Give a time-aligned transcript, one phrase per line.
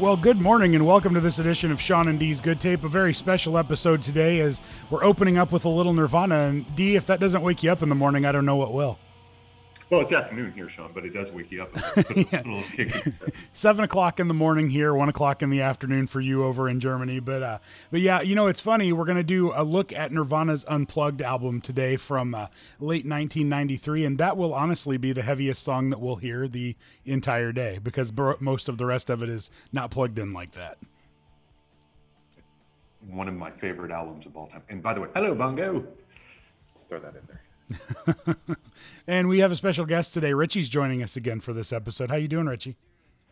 [0.00, 2.84] Well, good morning and welcome to this edition of Sean and D's Good Tape.
[2.84, 6.36] A very special episode today as we're opening up with a little Nirvana.
[6.36, 8.72] And D, if that doesn't wake you up in the morning, I don't know what
[8.72, 8.96] will.
[9.90, 11.74] Well, it's afternoon here, Sean, but it does wake you up.
[11.74, 12.42] A little, yeah.
[12.46, 13.12] little.
[13.52, 16.78] Seven o'clock in the morning here, one o'clock in the afternoon for you over in
[16.78, 17.18] Germany.
[17.18, 17.58] But uh,
[17.90, 18.92] but yeah, you know it's funny.
[18.92, 22.46] We're gonna do a look at Nirvana's Unplugged album today from uh,
[22.78, 27.50] late 1993, and that will honestly be the heaviest song that we'll hear the entire
[27.50, 30.78] day because most of the rest of it is not plugged in like that.
[33.08, 34.62] One of my favorite albums of all time.
[34.68, 35.84] And by the way, hello Bongo.
[36.88, 38.56] Throw that in there.
[39.10, 40.32] and we have a special guest today.
[40.32, 42.10] Richie's joining us again for this episode.
[42.10, 42.76] How you doing, Richie?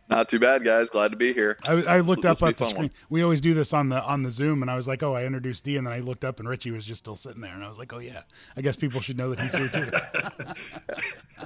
[0.09, 0.89] Not too bad, guys.
[0.89, 1.55] Glad to be here.
[1.67, 2.83] I, I looked up at the screen.
[2.83, 2.91] One.
[3.11, 5.25] We always do this on the on the Zoom, and I was like, "Oh, I
[5.25, 7.63] introduced D," and then I looked up, and Richie was just still sitting there, and
[7.63, 8.23] I was like, "Oh yeah,
[8.57, 9.85] I guess people should know that he's here too."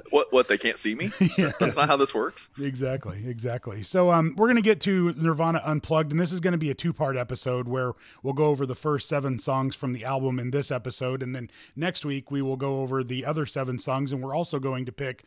[0.10, 0.32] what?
[0.32, 0.48] What?
[0.48, 1.10] They can't see me?
[1.36, 1.52] yeah.
[1.60, 2.48] That's not how this works.
[2.58, 3.22] Exactly.
[3.26, 3.82] Exactly.
[3.82, 6.94] So, um, we're gonna get to Nirvana Unplugged, and this is gonna be a two
[6.94, 7.92] part episode where
[8.22, 11.50] we'll go over the first seven songs from the album in this episode, and then
[11.76, 14.92] next week we will go over the other seven songs, and we're also going to
[14.92, 15.24] pick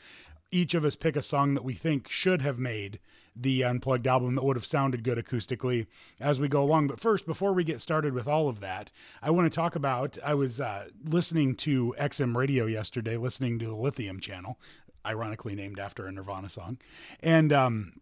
[0.51, 2.99] each of us pick a song that we think should have made
[3.39, 5.87] the unplugged album that would have sounded good acoustically
[6.19, 6.87] as we go along.
[6.87, 10.17] But first, before we get started with all of that, I want to talk about
[10.23, 14.59] I was uh, listening to XM radio yesterday, listening to the Lithium channel,
[15.05, 16.77] ironically named after a Nirvana song.
[17.21, 17.93] And um,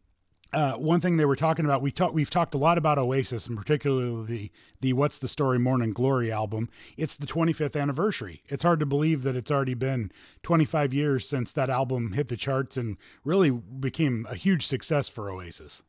[0.53, 3.47] uh, one thing they were talking about, we talk, we've talked a lot about Oasis,
[3.47, 6.69] and particularly the, the "What's the Story" Morning Glory album.
[6.97, 8.41] It's the 25th anniversary.
[8.47, 10.11] It's hard to believe that it's already been
[10.43, 15.29] 25 years since that album hit the charts and really became a huge success for
[15.29, 15.81] Oasis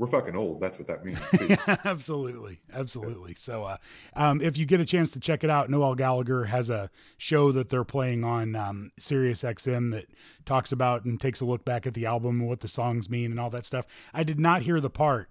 [0.00, 0.62] we're fucking old.
[0.62, 1.20] That's what that means.
[1.46, 3.34] yeah, absolutely, absolutely.
[3.34, 3.76] So, uh,
[4.16, 6.88] um, if you get a chance to check it out, Noel Gallagher has a
[7.18, 10.06] show that they're playing on um, Sirius XM that
[10.46, 13.30] talks about and takes a look back at the album and what the songs mean
[13.30, 13.84] and all that stuff.
[14.14, 15.28] I did not hear the part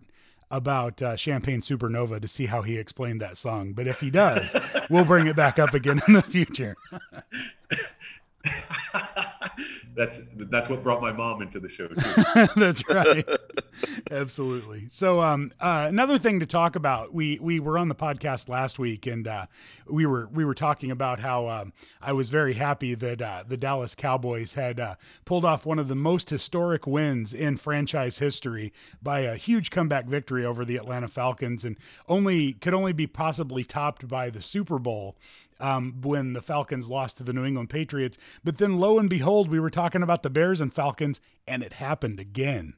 [0.52, 4.56] about uh, Champagne Supernova to see how he explained that song, but if he does,
[4.88, 6.78] we'll bring it back up again in the future.
[10.00, 12.48] that's that's what brought my mom into the show too.
[12.56, 13.28] that's right.
[14.10, 14.88] Absolutely.
[14.88, 18.80] So um, uh, another thing to talk about, we we were on the podcast last
[18.80, 19.48] week, and uh,
[19.88, 23.58] we were we were talking about how um, I was very happy that uh, the
[23.58, 24.96] Dallas Cowboys had uh,
[25.26, 28.72] pulled off one of the most historic wins in franchise history
[29.04, 31.76] by a huge comeback victory over the Atlanta Falcons, and
[32.08, 35.18] only could only be possibly topped by the Super Bowl
[35.59, 38.18] um, when the Falcons lost to the New England Patriots.
[38.44, 41.74] But then, lo and behold, we were talking about the Bears and Falcons, and it
[41.74, 42.75] happened again.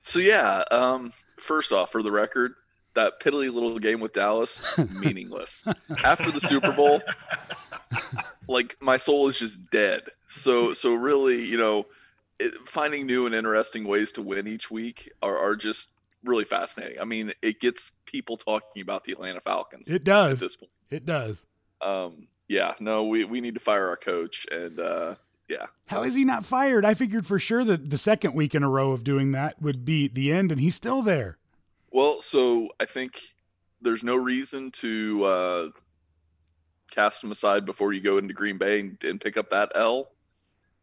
[0.00, 2.54] So yeah, um, first off, for the record,
[2.94, 4.60] that piddly little game with Dallas,
[4.90, 5.64] meaningless.
[6.04, 7.00] After the Super Bowl,
[8.48, 10.02] like my soul is just dead.
[10.28, 11.86] So so really, you know,
[12.38, 15.90] it, finding new and interesting ways to win each week are, are just
[16.24, 17.00] really fascinating.
[17.00, 19.88] I mean, it gets people talking about the Atlanta Falcons.
[19.88, 20.42] It does.
[20.42, 20.70] At this point.
[20.94, 21.44] It does.
[21.82, 24.46] Um, yeah, no, we, we need to fire our coach.
[24.50, 25.16] And uh,
[25.48, 25.66] yeah.
[25.86, 26.84] How is he not fired?
[26.84, 29.84] I figured for sure that the second week in a row of doing that would
[29.84, 31.36] be the end, and he's still there.
[31.90, 33.20] Well, so I think
[33.82, 35.68] there's no reason to uh,
[36.92, 40.10] cast him aside before you go into Green Bay and, and pick up that L.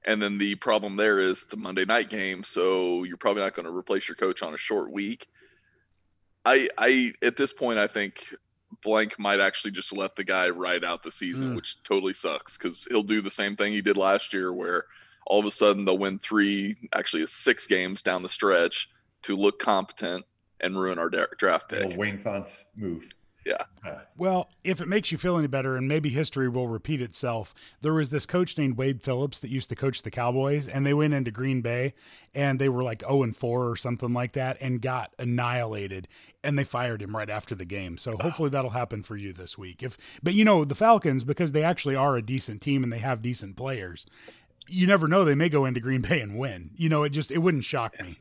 [0.03, 3.53] And then the problem there is it's a Monday night game, so you're probably not
[3.53, 5.27] going to replace your coach on a short week.
[6.43, 8.33] I, I at this point, I think
[8.83, 11.55] blank might actually just let the guy ride out the season, mm.
[11.55, 14.85] which totally sucks because he'll do the same thing he did last year, where
[15.25, 18.89] all of a sudden they'll win three, actually six games down the stretch
[19.23, 20.25] to look competent
[20.59, 21.87] and ruin our draft pick.
[21.87, 23.11] Well, Wayne Font's move.
[23.45, 23.63] Yeah.
[23.83, 27.55] Uh, well, if it makes you feel any better, and maybe history will repeat itself,
[27.81, 30.93] there was this coach named Wade Phillips that used to coach the Cowboys, and they
[30.93, 31.93] went into Green Bay
[32.33, 36.07] and they were like 0 and 4 or something like that and got annihilated.
[36.43, 37.97] And they fired him right after the game.
[37.97, 38.19] So wow.
[38.21, 39.83] hopefully that'll happen for you this week.
[39.83, 42.99] If but you know, the Falcons, because they actually are a decent team and they
[42.99, 44.05] have decent players,
[44.67, 46.71] you never know, they may go into Green Bay and win.
[46.75, 48.19] You know, it just it wouldn't shock me.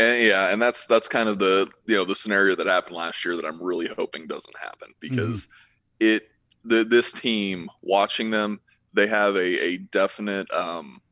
[0.00, 3.22] And yeah, and that's that's kind of the you know the scenario that happened last
[3.22, 6.06] year that I'm really hoping doesn't happen because mm-hmm.
[6.06, 6.28] it
[6.64, 8.60] the this team watching them
[8.94, 11.02] they have a a definite um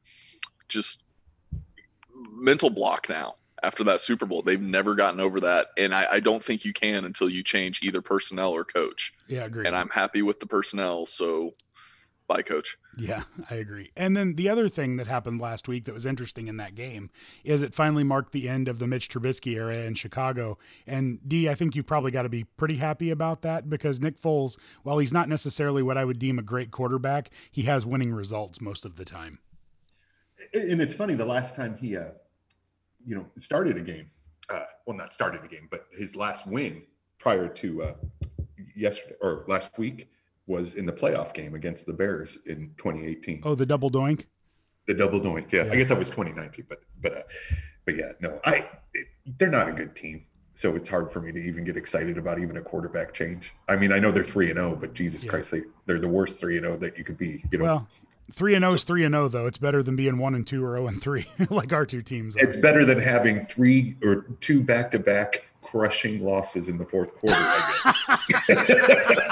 [0.68, 1.04] just
[2.32, 4.40] mental block now after that Super Bowl.
[4.40, 7.80] They've never gotten over that, and I, I, don't think you can until you change
[7.82, 9.12] either personnel or coach.
[9.26, 9.66] Yeah, I agree.
[9.66, 11.54] And I'm happy with the personnel, so
[12.28, 12.76] Bye, coach.
[12.98, 13.90] Yeah, I agree.
[13.96, 17.08] And then the other thing that happened last week that was interesting in that game
[17.42, 20.58] is it finally marked the end of the Mitch Trubisky era in Chicago.
[20.86, 24.20] And D, I think you've probably got to be pretty happy about that because Nick
[24.20, 28.12] Foles, while he's not necessarily what I would deem a great quarterback, he has winning
[28.12, 29.38] results most of the time.
[30.52, 32.10] And it's funny, the last time he uh,
[33.04, 34.10] you know, started a game.
[34.50, 36.82] Uh, well, not started a game, but his last win
[37.18, 37.94] prior to uh,
[38.76, 40.10] yesterday or last week
[40.48, 43.42] was in the playoff game against the Bears in 2018.
[43.44, 44.24] Oh, the double doink.
[44.88, 45.52] The double doink.
[45.52, 45.72] Yeah, Yeah.
[45.72, 47.22] I guess that was 2019, but but uh,
[47.84, 49.06] but yeah, no, I it,
[49.38, 50.24] they're not a good team.
[50.54, 53.54] So it's hard for me to even get excited about even a quarterback change.
[53.68, 55.30] I mean, I know they're three and zero, but Jesus Yeah.
[55.30, 57.44] Christ, they they're the worst three and zero that you could be.
[57.52, 57.88] You know, Well,
[58.32, 59.46] three and zero is three and zero though.
[59.46, 62.36] It's better than being one and two or zero and three, like our two teams
[62.36, 62.40] are.
[62.44, 67.14] it's better than having three or two back to back crushing losses in the fourth
[67.14, 67.36] quarter.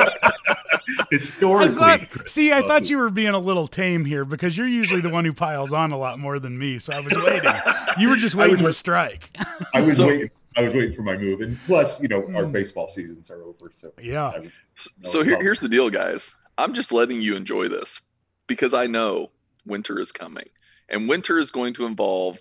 [1.00, 1.02] I guess.
[1.02, 4.66] I Historically, thought, see, I thought you were being a little tame here because you're
[4.69, 6.78] usually the one who piles on a lot more than me.
[6.78, 7.50] So I was waiting.
[7.98, 9.31] You were just waiting was to wait- strike.
[9.75, 10.31] I was So- waiting.
[10.58, 12.52] I was waiting for my move, and plus, you know, our Mm.
[12.52, 13.69] baseball seasons are over.
[13.72, 14.28] So Yeah.
[14.34, 14.58] I was.
[15.02, 16.34] So here, here's the deal, guys.
[16.56, 18.00] I'm just letting you enjoy this
[18.46, 19.31] because I know
[19.66, 20.49] winter is coming,
[20.88, 22.40] and winter is going to involve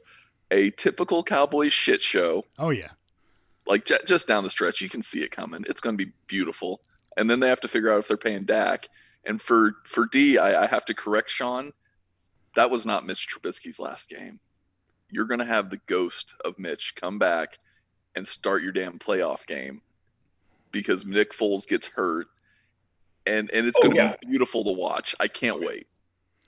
[0.50, 2.46] a typical Cowboys shit show.
[2.58, 2.92] Oh yeah.
[3.68, 5.66] Like j- just down the stretch, you can see it coming.
[5.68, 6.80] It's going to be beautiful,
[7.18, 8.88] and then they have to figure out if they're paying Dak.
[9.26, 11.72] And for for D, I, I have to correct Sean.
[12.56, 14.40] That was not Mitch Trubisky's last game.
[15.10, 17.58] You're going to have the ghost of Mitch come back
[18.16, 19.82] and start your damn playoff game
[20.72, 22.28] because Nick Foles gets hurt,
[23.26, 24.16] and and it's Oh, going to yeah.
[24.22, 25.16] be beautiful to watch.
[25.20, 25.88] I can't oh, wait.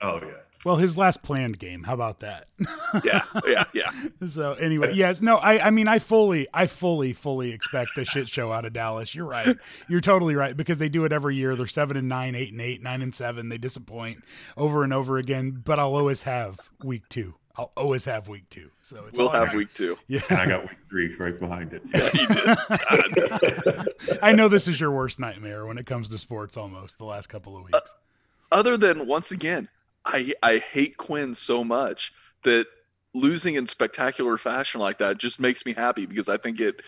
[0.00, 0.32] Oh yeah.
[0.64, 1.84] Well, his last planned game.
[1.84, 2.46] How about that?
[3.04, 3.90] Yeah, yeah, yeah.
[4.26, 8.28] So anyway, yes, no, I, I mean, I fully, I fully, fully expect the shit
[8.28, 9.14] show out of Dallas.
[9.14, 9.56] You're right.
[9.88, 11.54] You're totally right because they do it every year.
[11.54, 13.50] They're seven and nine, eight and eight, nine and seven.
[13.50, 14.24] They disappoint
[14.56, 15.62] over and over again.
[15.64, 17.34] But I'll always have week two.
[17.58, 18.70] I'll always have week two.
[18.80, 19.56] So it's We'll all have got.
[19.56, 19.98] week two.
[20.08, 21.82] And Yeah, I got week three right behind it.
[21.94, 24.18] Yeah, you did.
[24.22, 26.56] I know this is your worst nightmare when it comes to sports.
[26.56, 27.74] Almost the last couple of weeks.
[27.74, 29.68] Uh, other than once again,
[30.08, 32.12] I I hate Quinn so much
[32.42, 32.66] that
[33.14, 36.80] losing in spectacular fashion like that just makes me happy because I think it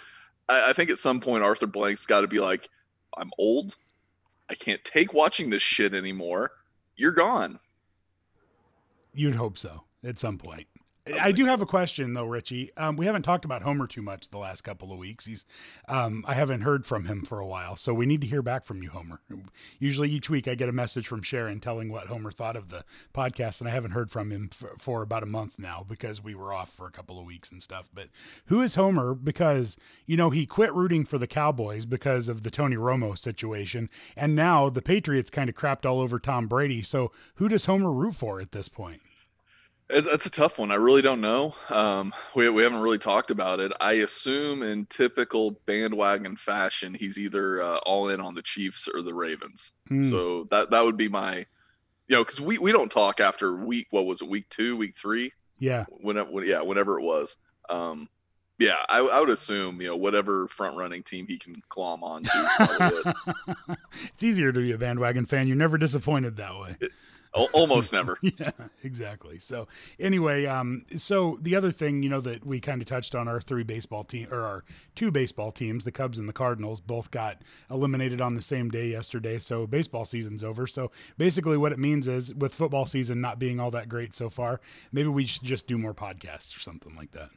[0.49, 2.69] I, I think at some point Arthur Blank's got to be like,
[3.17, 3.77] I'm old,
[4.49, 6.53] I can't take watching this shit anymore.
[6.97, 7.61] You're gone.
[9.15, 10.67] You'd hope so at some point.
[11.19, 12.71] I do have a question though, Richie.
[12.77, 15.27] Um, we haven't talked about Homer too much the last couple of weeks.
[15.27, 15.47] He's,
[15.89, 18.65] um, I haven't heard from him for a while, so we need to hear back
[18.65, 19.21] from you, Homer.
[19.79, 22.85] Usually each week I get a message from Sharon telling what Homer thought of the
[23.15, 26.35] podcast, and I haven't heard from him for, for about a month now because we
[26.35, 27.89] were off for a couple of weeks and stuff.
[27.93, 28.09] But
[28.47, 29.15] who is Homer?
[29.15, 33.89] Because you know he quit rooting for the Cowboys because of the Tony Romo situation,
[34.17, 36.83] and now the Patriots kind of crapped all over Tom Brady.
[36.83, 39.01] So who does Homer root for at this point?
[39.93, 40.71] It's, a tough one.
[40.71, 41.55] I really don't know.
[41.69, 43.73] Um, we, we haven't really talked about it.
[43.81, 49.03] I assume in typical bandwagon fashion, he's either uh, all in on the Chiefs or
[49.03, 49.73] the Ravens.
[49.89, 50.03] Hmm.
[50.03, 51.39] So that that would be my,
[52.09, 53.89] you know, because we, we don't talk after week.
[53.91, 54.29] What was it?
[54.29, 55.33] Week two, week three?
[55.59, 55.87] Yeah.
[55.89, 57.37] Whenever, when, yeah, whenever it was.
[57.69, 58.09] Um,
[58.61, 62.31] yeah, I, I would assume you know whatever front running team he can clomb onto.
[62.35, 63.17] it.
[64.13, 65.49] it's easier to be a bandwagon fan.
[65.49, 66.77] You're never disappointed that way.
[66.81, 66.89] Al-
[67.33, 68.19] Almost never.
[68.23, 68.51] yeah,
[68.83, 69.39] exactly.
[69.39, 69.69] So
[70.01, 73.41] anyway, um, so the other thing, you know, that we kind of touched on our
[73.41, 74.65] three baseball team or our
[74.97, 78.89] two baseball teams, the Cubs and the Cardinals, both got eliminated on the same day
[78.89, 79.39] yesterday.
[79.39, 80.67] So baseball season's over.
[80.67, 84.29] So basically, what it means is, with football season not being all that great so
[84.29, 84.61] far,
[84.91, 87.31] maybe we should just do more podcasts or something like that.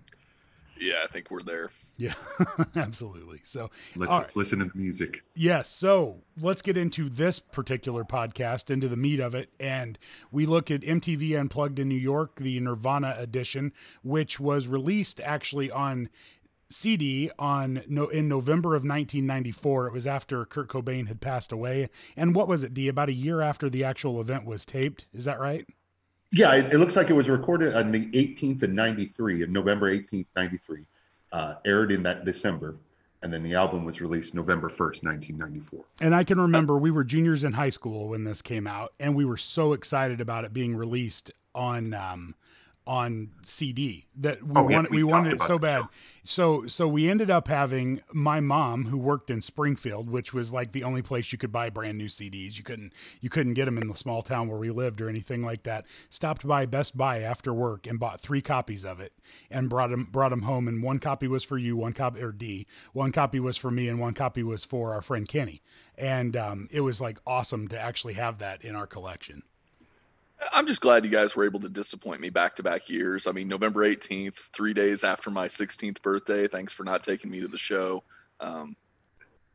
[0.80, 1.70] Yeah, I think we're there.
[1.98, 2.14] Yeah,
[2.76, 3.42] absolutely.
[3.44, 5.24] So Let's All just listen to the music.
[5.36, 5.70] Yes.
[5.70, 9.50] So let's get into this particular podcast, into the meat of it.
[9.60, 9.98] And
[10.32, 13.72] we look at MTV Unplugged in New York, the Nirvana edition,
[14.04, 16.10] which was released actually on
[16.70, 19.88] CD on no in November of 1994.
[19.88, 21.90] It was after Kurt Cobain had passed away.
[22.18, 22.88] And what was it, D?
[22.88, 25.08] About a year after the actual event was taped.
[25.14, 25.68] Is that right?
[26.34, 29.94] Yeah, it, it looks like it was recorded on the 18th of 93, in November
[29.94, 30.84] 18th, 93.
[31.32, 32.76] Uh, aired in that December.
[33.22, 35.86] And then the album was released November 1st, 1994.
[36.02, 39.16] And I can remember we were juniors in high school when this came out, and
[39.16, 42.36] we were so excited about it being released on um,
[42.86, 45.84] on CD that we Oh, yeah, wanted we we wanted it so bad.
[46.24, 50.72] So so we ended up having my mom who worked in Springfield, which was like
[50.72, 52.58] the only place you could buy brand new CDs.
[52.58, 55.44] You couldn't you couldn't get them in the small town where we lived or anything
[55.44, 55.86] like that.
[56.10, 59.14] Stopped by Best Buy after work and bought three copies of it
[59.50, 60.68] and brought them brought them home.
[60.68, 63.88] And one copy was for you, one copy or D, one copy was for me,
[63.88, 65.62] and one copy was for our friend Kenny.
[65.98, 69.44] And um, it was like awesome to actually have that in our collection.
[70.52, 73.28] I'm just glad you guys were able to disappoint me back to back years.
[73.28, 76.48] I mean, November 18th, three days after my 16th birthday.
[76.48, 78.04] Thanks for not taking me to the show.
[78.40, 78.76] Um,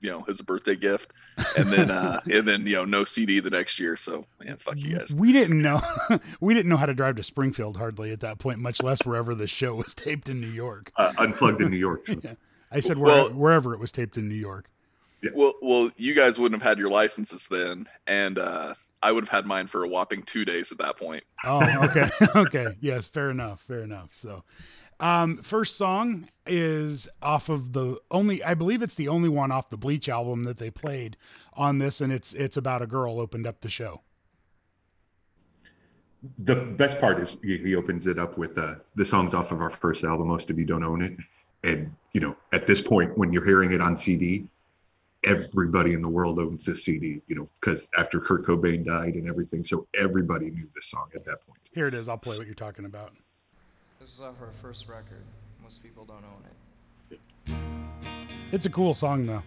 [0.01, 1.13] you know as a birthday gift,
[1.57, 3.97] and then uh, and then you know no CD the next year.
[3.97, 5.15] So yeah, fuck you guys.
[5.15, 5.81] We didn't know
[6.41, 9.35] we didn't know how to drive to Springfield hardly at that point, much less wherever
[9.35, 10.93] the show was taped in New York.
[10.97, 12.07] Uh, unplugged in New York.
[12.23, 12.35] yeah.
[12.71, 14.71] I said where, well, wherever it was taped in New York.
[15.23, 15.31] Yeah.
[15.35, 19.29] Well, well, you guys wouldn't have had your licenses then, and uh, I would have
[19.29, 21.25] had mine for a whopping two days at that point.
[21.45, 24.11] Oh, okay, okay, yes, fair enough, fair enough.
[24.17, 24.45] So,
[25.01, 29.69] um, first song is off of the only, I believe it's the only one off
[29.69, 31.17] the Bleach album that they played
[31.53, 34.03] on this, and it's it's about a girl opened up the show.
[36.41, 39.71] The best part is he opens it up with uh, the songs off of our
[39.71, 41.17] first album, Most of You Don't Own It,
[41.63, 44.49] and you know at this point when you're hearing it on CD,
[45.25, 49.29] everybody in the world owns this CD, you know, because after Kurt Cobain died and
[49.29, 51.61] everything, so everybody knew this song at that point.
[51.73, 52.09] Here it is.
[52.09, 53.13] I'll play what you're talking about.
[53.99, 55.25] This is off our first record.
[55.63, 56.45] Most people don't own
[57.11, 57.21] it.
[58.53, 59.43] It's a cool song, though.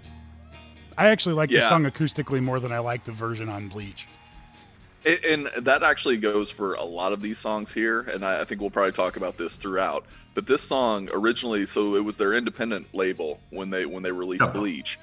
[0.98, 1.62] I actually like yeah.
[1.62, 4.08] the song acoustically more than I like the version on Bleach.
[5.04, 8.70] And that actually goes for a lot of these songs here, and I think we'll
[8.70, 10.06] probably talk about this throughout.
[10.36, 14.44] But this song originally, so it was their independent label when they when they released
[14.44, 14.54] uh-huh.
[14.54, 15.00] Bleach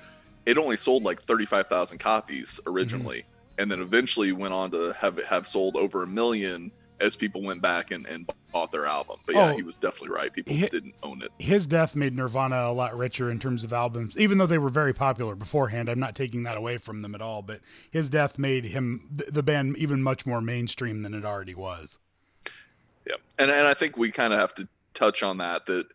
[0.49, 3.61] it only sold like 35,000 copies originally mm-hmm.
[3.61, 7.62] and then eventually went on to have have sold over a million as people went
[7.62, 9.19] back and, and bought their album.
[9.26, 10.33] But yeah, oh, he was definitely right.
[10.33, 11.31] People his, didn't own it.
[11.38, 14.71] His death made Nirvana a lot richer in terms of albums, even though they were
[14.71, 15.88] very popular beforehand.
[15.88, 19.43] I'm not taking that away from them at all, but his death made him the
[19.43, 21.99] band even much more mainstream than it already was.
[23.07, 23.17] Yeah.
[23.38, 25.87] And and I think we kind of have to touch on that that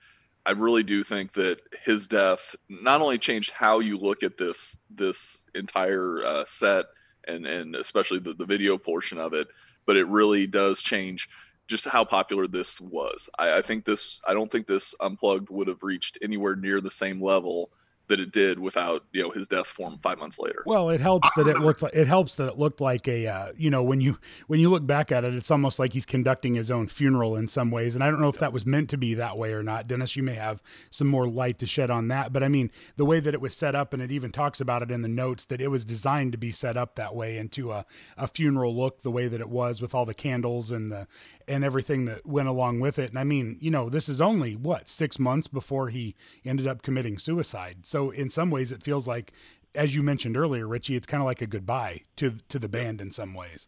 [0.45, 4.77] I really do think that his death not only changed how you look at this
[4.89, 6.85] this entire uh, set
[7.27, 9.47] and and especially the, the video portion of it,
[9.85, 11.29] but it really does change
[11.67, 13.29] just how popular this was.
[13.39, 16.91] I, I think this I don't think this unplugged would have reached anywhere near the
[16.91, 17.71] same level
[18.07, 20.63] that it did without you know his death form five months later.
[20.65, 23.51] Well, it helps that it looked like it helps that it looked like a uh,
[23.57, 26.55] you know when you when you look back at it, it's almost like he's conducting
[26.55, 27.95] his own funeral in some ways.
[27.95, 29.87] And I don't know if that was meant to be that way or not.
[29.87, 32.33] Dennis, you may have some more light to shed on that.
[32.33, 34.81] But I mean, the way that it was set up, and it even talks about
[34.81, 37.71] it in the notes that it was designed to be set up that way into
[37.71, 37.85] a,
[38.17, 41.07] a funeral look, the way that it was with all the candles and the
[41.47, 43.09] and everything that went along with it.
[43.09, 46.81] And I mean, you know, this is only what six months before he ended up
[46.81, 47.85] committing suicide.
[47.93, 49.33] So in some ways, it feels like,
[49.75, 52.99] as you mentioned earlier, Richie, it's kind of like a goodbye to to the band
[52.99, 53.67] in some ways.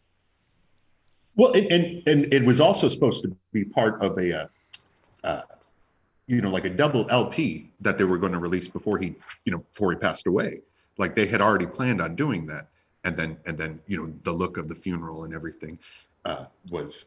[1.36, 4.46] Well, and and, and it was also supposed to be part of a, uh,
[5.22, 5.42] uh,
[6.26, 9.14] you know, like a double LP that they were going to release before he,
[9.44, 10.58] you know, before he passed away.
[10.98, 12.66] Like they had already planned on doing that,
[13.04, 15.78] and then and then you know the look of the funeral and everything
[16.24, 17.06] uh, was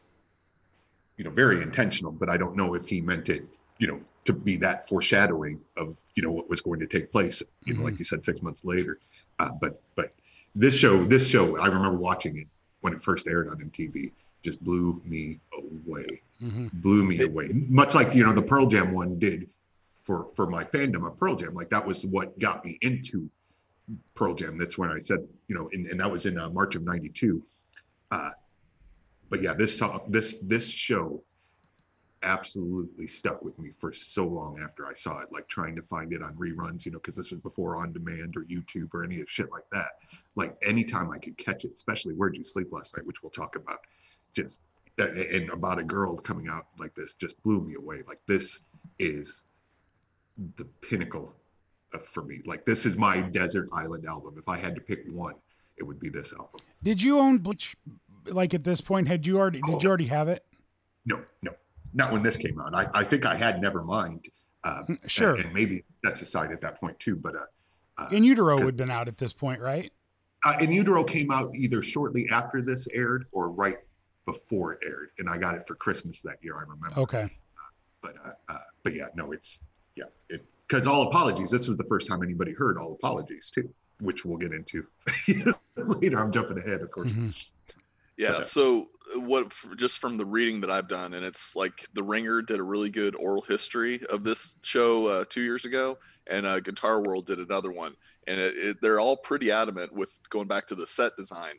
[1.18, 3.44] you know, very intentional, but I don't know if he meant it,
[3.80, 7.42] you know, to be that foreshadowing of, you know, what was going to take place,
[7.64, 7.86] you know, mm-hmm.
[7.86, 8.98] like you said, six months later.
[9.40, 10.12] Uh, but, but
[10.54, 12.46] this show, this show, I remember watching it
[12.82, 16.68] when it first aired on MTV, just blew me away, mm-hmm.
[16.74, 17.48] blew me away.
[17.52, 19.48] Much like, you know, the Pearl Jam one did
[19.94, 21.54] for, for my fandom of Pearl Jam.
[21.54, 23.28] Like that was what got me into
[24.14, 24.58] Pearl Jam.
[24.58, 27.42] That's when I said, you know, and, and that was in uh, March of 92.
[28.10, 28.30] Uh,
[29.30, 31.22] but yeah, this this this show
[32.22, 36.12] absolutely stuck with me for so long after I saw it, like trying to find
[36.12, 39.20] it on reruns, you know, because this was before on demand or YouTube or any
[39.20, 39.92] of shit like that.
[40.36, 43.56] Like anytime I could catch it, especially Where'd You Sleep Last Night, which we'll talk
[43.56, 43.78] about,
[44.34, 44.60] just
[44.98, 48.02] uh, and about a girl coming out like this just blew me away.
[48.06, 48.60] Like this
[48.98, 49.42] is
[50.56, 51.34] the pinnacle
[52.06, 52.42] for me.
[52.44, 54.34] Like this is my desert island album.
[54.36, 55.34] If I had to pick one,
[55.78, 56.60] it would be this album.
[56.82, 57.76] Did you own Bleach
[58.26, 59.08] like at this point?
[59.08, 59.78] Had you already did oh.
[59.80, 60.44] you already have it?
[61.06, 61.52] No, no,
[61.94, 62.74] not when this came out.
[62.74, 64.28] I, I think I had Nevermind.
[64.62, 67.16] Uh, mm, sure, and, and maybe that's aside at that point too.
[67.16, 67.38] But uh,
[67.98, 69.92] uh, In Utero would have been out at this point, right?
[70.44, 73.78] Uh, In Utero came out either shortly after this aired or right
[74.26, 76.56] before it aired, and I got it for Christmas that year.
[76.56, 77.00] I remember.
[77.00, 77.22] Okay.
[77.24, 77.28] Uh,
[78.02, 79.58] but uh, uh, but yeah, no, it's
[79.96, 81.50] yeah, it because all apologies.
[81.50, 83.68] This was the first time anybody heard all apologies too,
[84.00, 84.86] which we'll get into
[85.76, 86.20] later.
[86.20, 87.16] I'm jumping ahead, of course.
[87.16, 87.30] Mm-hmm.
[88.20, 88.32] Yeah.
[88.32, 88.42] Okay.
[88.42, 92.42] So uh, what just from the reading that I've done, and it's like The Ringer
[92.42, 95.96] did a really good oral history of this show uh, two years ago,
[96.26, 97.96] and uh, Guitar World did another one,
[98.26, 101.54] and it, it, they're all pretty adamant with going back to the set design.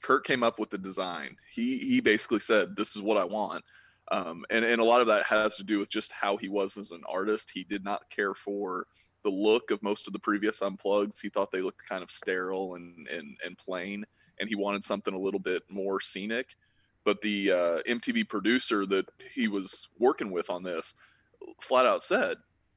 [0.00, 1.36] Kurt came up with the design.
[1.52, 3.62] He he basically said, "This is what I want."
[4.10, 6.78] Um, and and a lot of that has to do with just how he was
[6.78, 7.50] as an artist.
[7.52, 8.86] He did not care for
[9.22, 11.20] the look of most of the previous unplugs.
[11.20, 14.04] He thought they looked kind of sterile and and and plain
[14.40, 16.56] and he wanted something a little bit more scenic.
[17.04, 20.94] But the uh, MTV producer that he was working with on this
[21.60, 22.36] flat out said,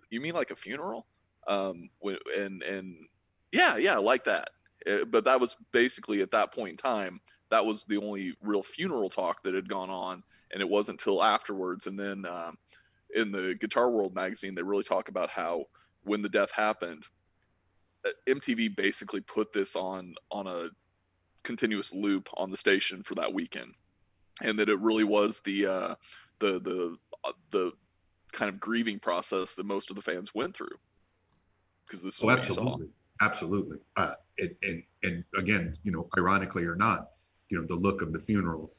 [0.09, 1.07] "You mean like a funeral?"
[1.47, 1.89] Um,
[2.37, 3.07] and and
[3.51, 4.49] Yeah, yeah, like that.
[4.89, 8.63] Uh, but that was basically at that point in time, that was the only real
[8.63, 11.87] funeral talk that had gone on, and it wasn't until afterwards.
[11.87, 12.57] And then um,
[13.15, 15.65] in the Guitar World magazine, they really talk about how
[16.03, 17.07] when the death happened,
[18.05, 20.69] uh, MTV basically put this on on a
[21.43, 23.73] continuous loop on the station for that weekend,
[24.41, 25.95] and that it really was the uh,
[26.39, 27.71] the the uh, the
[28.31, 30.75] kind of grieving process that most of the fans went through
[31.85, 32.61] because this is Oh, what you saw.
[32.61, 32.87] absolutely,
[33.21, 33.77] absolutely.
[33.95, 37.09] Uh, and, and and again, you know, ironically or not,
[37.49, 38.73] you know, the look of the funeral,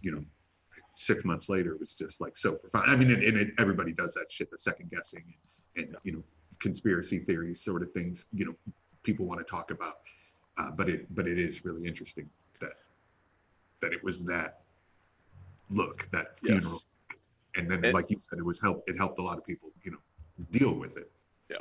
[0.00, 0.24] you know,
[0.90, 2.90] six months later was just like so profound.
[2.90, 5.24] I mean, and, and it, everybody does that shit, the second guessing,
[5.76, 6.22] and, and you know,
[6.60, 8.26] conspiracy theories, sort of things.
[8.32, 8.54] You know,
[9.02, 10.00] people want to talk about,
[10.58, 12.74] uh, but it but it is really interesting that
[13.80, 14.62] that it was that
[15.70, 16.62] look, that Yes.
[16.62, 16.82] funeral,
[17.54, 18.88] and then And- like you said, it was help.
[18.88, 19.98] It helped a lot of people, you know,
[20.50, 21.10] deal with it.
[21.48, 21.58] Yeah.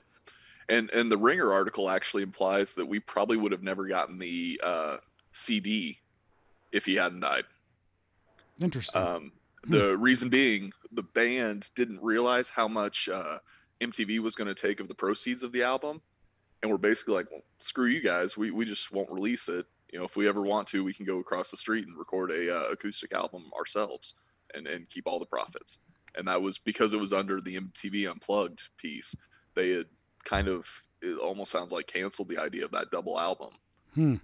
[0.67, 4.59] And and the Ringer article actually implies that we probably would have never gotten the
[4.63, 4.97] uh,
[5.31, 5.99] CD
[6.71, 7.45] if he hadn't died.
[8.59, 9.01] Interesting.
[9.01, 9.31] Um,
[9.67, 13.39] the reason being, the band didn't realize how much uh,
[13.81, 16.01] MTV was going to take of the proceeds of the album,
[16.61, 19.65] and we're basically like, well, "Screw you guys, we we just won't release it.
[19.91, 22.31] You know, if we ever want to, we can go across the street and record
[22.31, 24.15] a uh, acoustic album ourselves
[24.53, 25.79] and and keep all the profits."
[26.15, 29.15] And that was because it was under the MTV Unplugged piece.
[29.53, 29.85] They had
[30.23, 30.67] kind of
[31.01, 33.51] it almost sounds like canceled the idea of that double album.
[33.93, 34.15] Hmm.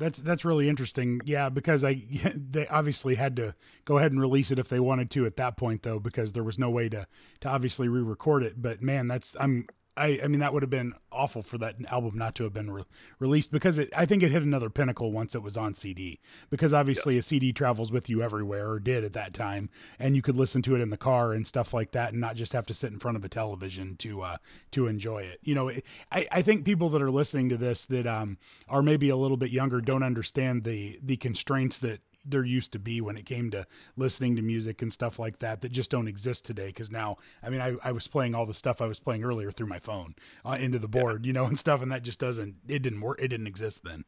[0.00, 1.20] That's that's really interesting.
[1.26, 2.02] Yeah, because I
[2.34, 3.54] they obviously had to
[3.84, 6.42] go ahead and release it if they wanted to at that point though because there
[6.42, 7.06] was no way to
[7.40, 8.60] to obviously re-record it.
[8.60, 9.66] But man, that's I'm
[10.00, 12.70] I I mean that would have been awful for that album not to have been
[12.70, 12.84] re-
[13.18, 16.72] released because it I think it hit another pinnacle once it was on CD because
[16.72, 17.26] obviously Yes.
[17.26, 20.62] a CD travels with you everywhere or did at that time and you could listen
[20.62, 22.92] to it in the car and stuff like that and not just have to sit
[22.92, 24.36] in front of a television to uh
[24.70, 25.38] to enjoy it.
[25.42, 28.82] You know, it, I I think people that are listening to this that um are
[28.82, 33.00] maybe a little bit younger don't understand the the constraints that there used to be
[33.00, 36.44] when it came to listening to music and stuff like that that just don't exist
[36.44, 39.24] today because now i mean I, I was playing all the stuff i was playing
[39.24, 42.20] earlier through my phone uh, into the board you know and stuff and that just
[42.20, 44.04] doesn't it didn't work it didn't exist then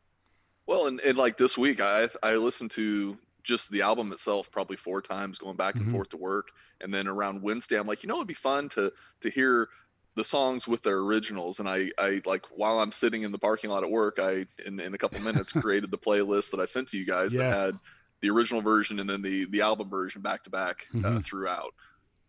[0.67, 4.77] Well, and, and like this week, I I listened to just the album itself probably
[4.77, 5.91] four times, going back and Mhm.
[5.91, 6.49] forth to work,
[6.81, 9.69] and then around Wednesday, I'm like, you know, it'd be fun to to hear
[10.15, 11.59] the songs with their originals.
[11.59, 14.79] And I I like while I'm sitting in the parking lot at work, I in
[14.79, 17.51] in a couple minutes created the playlist that I sent to you guys Yeah.
[17.51, 17.79] that had
[18.23, 21.25] the original version and then the the album version back to back uh, Mhm.
[21.25, 21.75] throughout.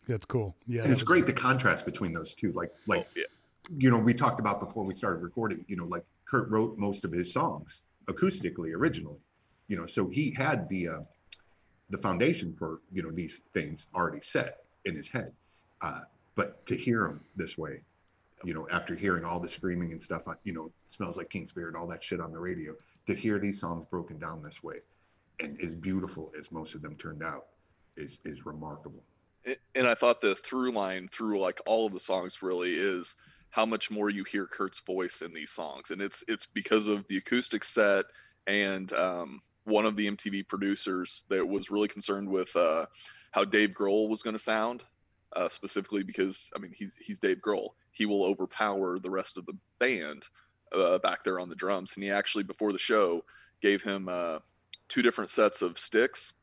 [0.08, 2.52] that's cool yeah And it's that was- great the contrast between those two.
[2.52, 3.24] Like like Oh, yeah,
[3.78, 7.06] you know, we talked about before we started recording, you know, like Kurt wrote most
[7.06, 9.20] of his songs acoustically originally,
[9.70, 11.00] you know, so he had the uh,
[11.90, 15.32] the foundation for you know these things already set in his head.
[15.82, 16.02] Uh,
[16.36, 17.82] but to hear him this way,
[18.44, 21.48] you know, after hearing all the screaming and stuff, uh, you know, smells like Teen
[21.48, 22.74] Spirit, all that shit on the radio,
[23.06, 24.78] to hear these songs broken down this way,
[25.44, 27.48] and as beautiful as most of them turned out,
[27.98, 29.04] is is remarkable.
[29.76, 33.16] And I thought the through line through like all of the songs really is
[33.50, 37.06] how much more you hear Kurt's voice in these songs, and it's it's because of
[37.08, 38.06] the acoustic set
[38.48, 42.86] and um, one of the MTV producers that was really concerned with uh,
[43.32, 44.84] how Dave Grohl was going to sound,
[45.36, 49.46] uh, specifically because I mean he's he's Dave Grohl, he will overpower the rest of
[49.46, 50.28] the band
[50.72, 53.24] uh, back there on the drums, and he actually before the show
[53.62, 54.40] gave him uh,
[54.94, 56.34] two different sets of sticks.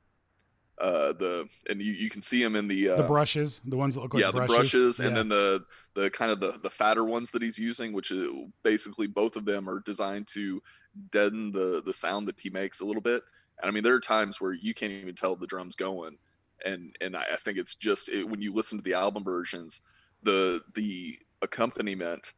[0.81, 3.95] Uh, the and you, you can see him in the uh, the brushes the ones
[3.95, 5.63] that look like yeah, brushes, the brushes, and then the
[5.95, 8.27] the kind of the the fatter ones that he's using, which is
[8.63, 10.63] basically both of them are designed to
[11.11, 13.23] deaden the the sound that he makes a little bit.
[13.61, 16.17] And I mean, there are times where you can't even tell the drums going,
[16.65, 19.83] and and I, I think it's just it, when you listen to the album versions,
[20.23, 22.33] the the accompaniment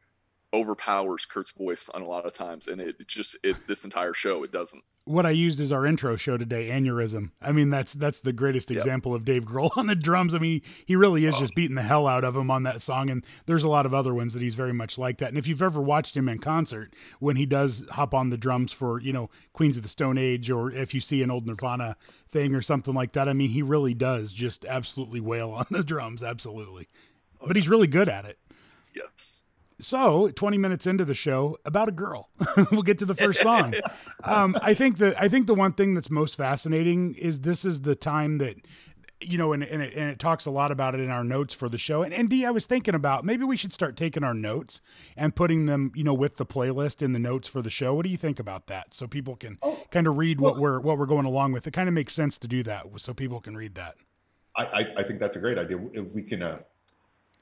[0.53, 4.13] overpowers Kurt's voice on a lot of times, and it, it just it this entire
[4.13, 4.83] show it doesn't.
[5.05, 7.31] what I used as our intro show today, aneurysm.
[7.41, 8.77] I mean, that's that's the greatest Yep.
[8.77, 10.33] example of Dave Grohl on the drums.
[10.35, 11.39] I mean, he really is Oh.
[11.39, 13.93] just beating the hell out of him on that song, and there's a lot of
[13.93, 15.29] other ones that he's very much like that.
[15.29, 18.71] And if you've ever watched him in concert, when he does hop on the drums
[18.71, 21.97] for you know Queens of the Stone Age, or if you see an old Nirvana
[22.29, 25.83] thing or something like that, I mean, he really does just absolutely wail on the
[25.83, 26.87] drums, absolutely.
[27.41, 28.37] Oh, But he's really good at it.
[28.95, 29.42] Yes.
[29.83, 32.29] So, 20 minutes into the show, about a girl.
[32.71, 33.73] we'll get to the first song.
[34.23, 37.81] Um, I think that I think the one thing that's most fascinating is this is
[37.81, 38.55] the time that
[39.25, 41.53] you know, and, and, it, and it talks a lot about it in our notes
[41.53, 42.03] for the show.
[42.03, 44.81] And, and D, I was thinking about maybe we should start taking our notes
[45.15, 47.93] and putting them, you know, with the playlist in the notes for the show.
[47.93, 48.93] What do you think about that?
[48.93, 49.59] So people can
[49.91, 51.65] kind of read what we're what we're going along with.
[51.67, 53.95] It kind of makes sense to do that, so people can read that.
[54.55, 55.79] I, I, I think that's a great idea.
[55.93, 56.59] If we can, uh,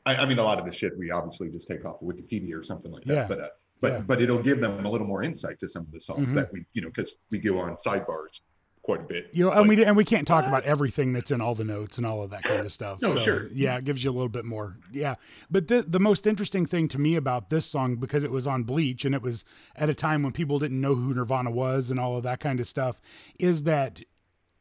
[0.06, 2.54] I, I mean, a lot of this shit we obviously just take off of Wikipedia
[2.58, 3.14] or something like that.
[3.14, 3.26] Yeah.
[3.28, 3.48] But uh,
[3.82, 4.00] but Yeah.
[4.00, 6.36] but it'll give them a little more insight to some of the songs Mhm.
[6.36, 8.42] that we you know because we go on sidebars
[8.84, 9.30] quite a bit.
[9.32, 11.64] You know, and Like, we and we can't talk about everything that's in all the
[11.64, 13.00] notes and all of that kind of stuff.
[13.00, 13.48] No, so, sure.
[13.54, 14.78] Yeah, it gives you a little bit more.
[14.92, 15.16] Yeah,
[15.52, 18.64] but the the most interesting thing to me about this song because it was on
[18.64, 22.00] Bleach and it was at a time when people didn't know who Nirvana was and
[22.00, 23.00] all of that kind of stuff
[23.38, 24.02] is that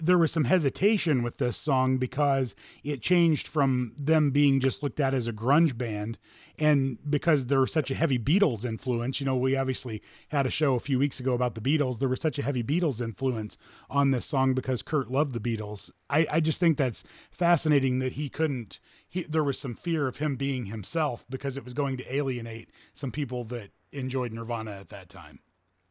[0.01, 5.01] there was some hesitation with this song because it changed from them being just looked
[5.01, 6.19] at as a grunge band
[6.59, 10.51] and because there was such a heavy Beatles influence, you know, we obviously had a
[10.51, 11.99] show a few weeks ago about the Beatles.
[11.99, 13.57] There was such a heavy Beatles influence
[13.89, 15.91] on this song because Kurt loved the Beatles.
[16.11, 20.19] I, I just think that's fascinating that he couldn't he there was some fear of
[20.19, 24.89] him being himself because it was going to alienate some people that enjoyed Nirvana at
[24.91, 25.41] that time.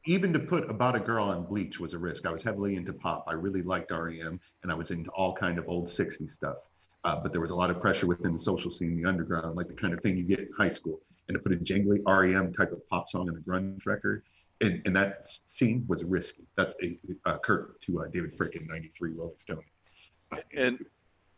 [0.09, 2.25] Even to put about a girl on bleach was a risk.
[2.25, 3.25] I was heavily into pop.
[3.27, 6.55] I really liked rem and i was into all kind of old 60s stuff.
[7.03, 9.67] Uh, but there was a lot of pressure within the social scene the underground like
[9.67, 10.99] the kind of thing you get in high school.
[11.27, 14.23] And to put a jangly rem type of pop song on a grunge record
[14.61, 16.41] and, and that scene was risky.
[16.57, 19.61] That's a uh, kurt to uh, david fricke in 93 rolling stone.
[20.55, 20.83] And-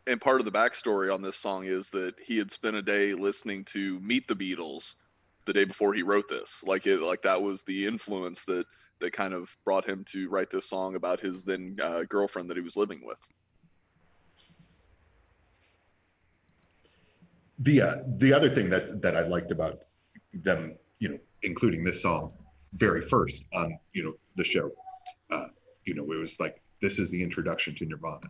[0.07, 3.13] and part of the backstory on this song is that he had spent a day
[3.13, 4.95] listening to Meet the Beatles
[5.45, 6.61] the day before he wrote this.
[6.63, 8.65] Like it, like that was the influence that
[8.99, 12.57] that kind of brought him to write this song about his then uh, girlfriend that
[12.57, 13.17] he was living with.
[17.61, 19.83] the uh, the other thing that that I liked about
[20.33, 22.33] them, you know, including this song
[22.73, 24.71] very first on you know the show,
[25.29, 25.47] uh,
[25.85, 28.27] you know, it was like this is the introduction to Nirvana.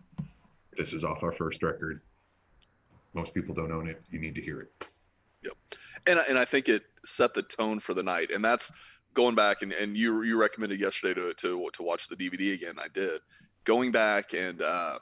[0.75, 2.01] This is off our first record.
[3.13, 4.01] Most people don't own it.
[4.09, 4.71] You need to hear it.
[6.07, 8.31] And and I think it set the tone for the night.
[8.31, 8.71] And that's
[9.13, 12.75] going back and, and you you recommended yesterday to to to watch the DVD again.
[12.81, 13.21] I did.
[13.63, 14.97] Going back and uh,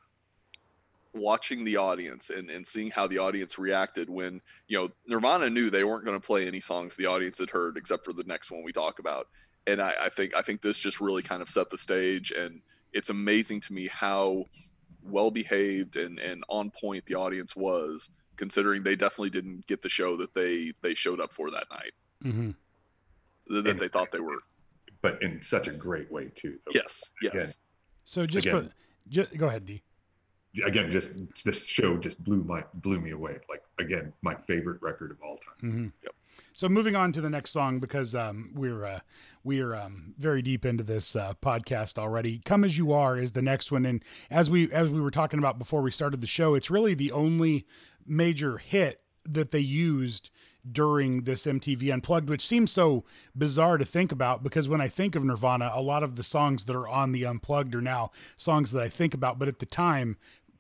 [1.13, 5.69] watching the audience and, and seeing how the audience reacted when you know Nirvana knew
[5.69, 8.52] they weren't going to play any songs the audience had heard except for the next
[8.52, 9.28] one we talk about.
[9.67, 12.62] And I, I think I think this just really kind of set the stage and
[12.91, 14.45] it's amazing to me how
[15.04, 19.89] well behaved and, and on point the audience was considering they definitely didn't get the
[19.89, 21.91] show that they they showed up for that night
[22.25, 22.52] Mm-hmm.
[23.54, 24.39] that that And- they thought they were
[25.02, 26.58] But in such a great way too.
[26.73, 27.52] yes yes Again,
[28.06, 28.69] So just Again.
[28.69, 28.73] for
[29.10, 29.82] just, go ahead, D.
[30.65, 31.13] again, just
[31.45, 33.38] this show just blew my blew me away.
[33.49, 35.69] Like again, my favorite record of all time.
[35.69, 35.88] Mm-hmm.
[36.04, 36.15] Yep.
[36.54, 38.99] So moving on to the next song because um, we're uh,
[39.43, 42.39] we're um, very deep into this uh, podcast already.
[42.45, 45.39] "Come as You Are" is the next one, and as we as we were talking
[45.39, 47.65] about before we started the show, it's really the only
[48.09, 50.29] major hit that they used
[50.69, 55.15] during this MTV Unplugged, which seems so bizarre to think about because when I think
[55.15, 58.71] of Nirvana, a lot of the songs that are on the Unplugged are now songs
[58.71, 60.17] that I think about, but at the time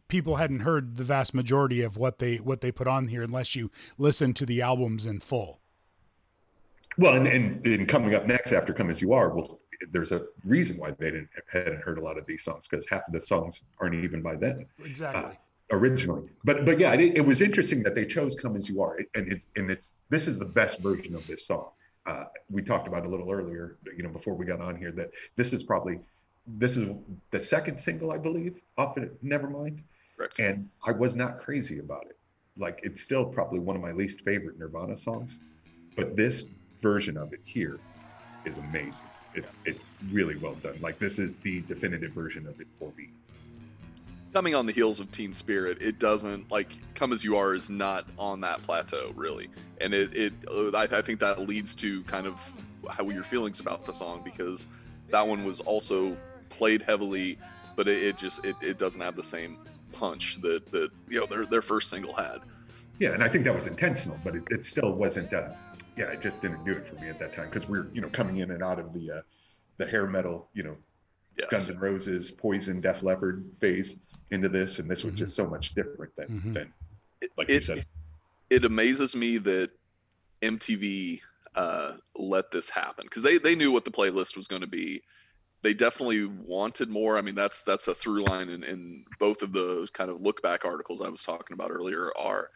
[0.07, 3.55] people hadn't heard the vast majority of what they what they put on here unless
[3.55, 5.59] you listen to the albums in full.
[6.97, 9.59] Well, and, and, and coming up next after "Come as You Are," well,
[9.91, 13.03] there's a reason why they didn't hadn't heard a lot of these songs because half
[13.07, 14.65] of the songs aren't even by then.
[14.83, 15.23] Exactly.
[15.23, 15.35] Uh,
[15.71, 16.29] originally.
[16.43, 19.33] But but yeah, it, it was interesting that they chose "Come as You Are," and
[19.33, 21.69] it, and it's this is the best version of this song.
[22.05, 25.11] Uh, we talked about a little earlier, you know, before we got on here, that
[25.35, 25.99] this is probably
[26.47, 26.89] this is
[27.31, 29.83] the second single, I believe, off of Nevermind,
[30.17, 32.17] correct and I was not crazy about it.
[32.57, 35.39] Like it's still probably one of my least favorite Nirvana songs,
[35.95, 36.45] but this
[36.81, 37.81] version of it here
[38.45, 39.09] is amazing.
[39.33, 40.79] It's it's really well done.
[40.81, 43.09] Like this is the definitive version of it for me.
[44.33, 47.69] Coming on the heels of Teen Spirit, it doesn't like "Come as You Are" is
[47.69, 49.49] not on that plateau really,
[49.81, 50.33] and it it
[50.75, 52.53] I, I think that leads to kind of
[52.89, 54.67] how your feelings about the song because
[55.09, 56.15] that one was also
[56.49, 57.37] played heavily,
[57.75, 59.57] but it, it just it, it doesn't have the same
[59.91, 62.39] punch that that you know their their first single had.
[62.99, 65.33] Yeah, and I think that was intentional, but it, it still wasn't.
[65.33, 65.49] Uh,
[65.95, 68.01] yeah, it just didn't do it for me at that time because we are you
[68.01, 69.21] know coming in and out of the uh,
[69.77, 70.75] the hair metal, you know,
[71.39, 71.49] Yes.
[71.49, 73.97] Guns N' Roses, Poison, Def Leppard phase
[74.31, 75.17] into this, and this was Mhm.
[75.17, 76.53] just so much different than Mhm.
[76.53, 76.73] than
[77.21, 77.85] It- like you it- said.
[78.49, 79.71] it amazes me that
[80.41, 81.21] MTV
[81.55, 85.01] uh, let this happen because they they knew what the playlist was going to be.
[85.61, 87.17] They definitely wanted more.
[87.17, 90.41] I mean, that's that's a through line in, in both of the kind of look
[90.41, 92.15] back articles I was talking about earlier.
[92.17, 92.49] Are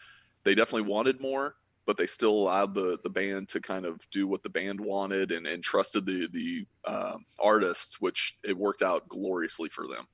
[0.46, 1.56] they definitely wanted more,
[1.86, 5.32] but they still allowed the the band to kind of do what the band wanted
[5.32, 10.06] and, and trusted the the um artists, which it worked out gloriously for them.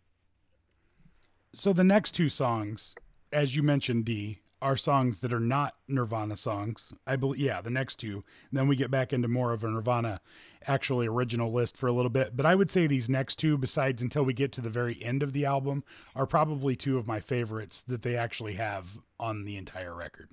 [1.54, 2.96] So the next two songs,
[3.32, 6.94] as you mentioned, D, are songs that are not Nirvana songs.
[7.08, 8.24] I believe, yeah, the next two.
[8.52, 10.20] Then we get back into more of a Nirvana
[10.68, 12.36] actually original list for a little bit.
[12.36, 15.24] But I would say these next two, besides until we get to the very end
[15.24, 15.84] of the album,
[16.16, 20.30] are probably two of my favorites that they actually have on the entire record.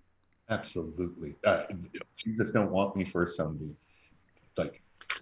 [0.51, 1.37] Absolutely.
[1.45, 1.65] Uh,
[2.17, 3.75] Jesus don't want me for Sunday.
[4.57, 5.21] Like Do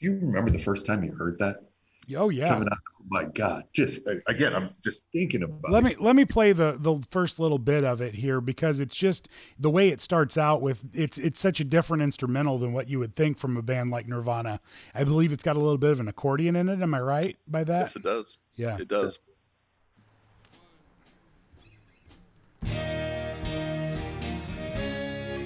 [0.00, 1.71] you remember the first time you heard that
[2.16, 2.48] Oh yeah.
[2.48, 2.78] coming out?
[3.00, 3.64] Oh my God!
[3.72, 5.70] Just again, I'm just thinking about.
[5.70, 5.98] Let it.
[5.98, 9.28] me let me play the the first little bit of it here because it's just
[9.58, 12.98] the way it starts out with it's it's such a different instrumental than what you
[12.98, 14.60] would think from a band like Nirvana.
[14.94, 16.80] I believe it's got a little bit of an accordion in it.
[16.80, 17.80] Am I right by that?
[17.80, 18.38] Yes, it does.
[18.54, 18.76] Yeah.
[18.78, 19.18] It does.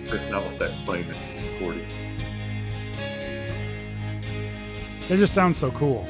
[0.09, 1.87] Chris Novoselic playing the accordion.
[5.09, 6.07] It just sounds so cool.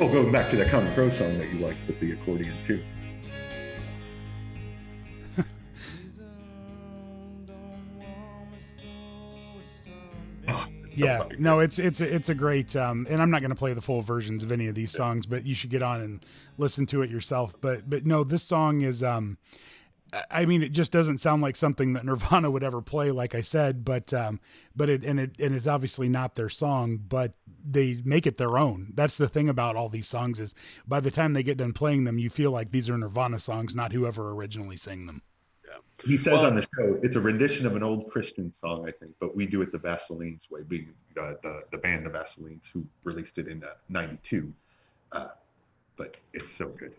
[0.00, 2.82] Oh, going back to that Common Crow song that you like with the accordion too.
[10.46, 11.18] Oh, so yeah.
[11.18, 13.72] fucking No, it's it's a, it's a great um and I'm not going to play
[13.72, 16.24] the full versions of any of these songs, but you should get on and
[16.58, 17.54] listen to it yourself.
[17.60, 19.38] But but no, this song is um
[20.14, 23.34] I- I mean, it just doesn't sound like something that Nirvana would ever play, like
[23.34, 23.84] I said.
[23.84, 24.40] But, um,
[24.76, 27.32] but it and it and it's obviously not their song, but
[27.68, 28.92] they make it their own.
[28.94, 30.54] That's the thing about all these songs is
[30.86, 33.74] by the time they get done playing them, you feel like these are Nirvana songs,
[33.74, 35.22] not whoever originally sang them.
[36.04, 38.90] He says Well- on the show, it's a rendition of an old Christian song, I
[38.92, 42.68] think, but we do it the Vaselines way, being uh, the the band the Vaselines
[42.72, 44.52] who released it in '92.
[45.12, 45.28] Uh,
[45.96, 46.92] but it's so good.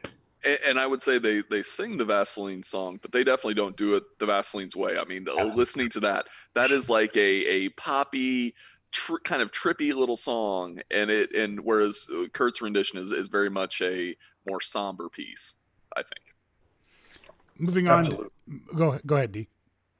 [0.45, 3.75] And, and I would say they they sing the Vaseline song, but they definitely don't
[3.75, 4.97] do it the Vaseline's way.
[4.97, 5.57] I mean, Absolutely.
[5.57, 8.53] listening to that, that is like a a poppy,
[8.91, 13.27] tr- kind of trippy little song, and it and whereas uh, Kurt's rendition is is
[13.27, 14.15] very much a
[14.47, 15.55] more somber piece.
[15.95, 16.35] I think.
[17.57, 18.29] Moving on, Absolutely.
[18.75, 19.47] go go ahead, D.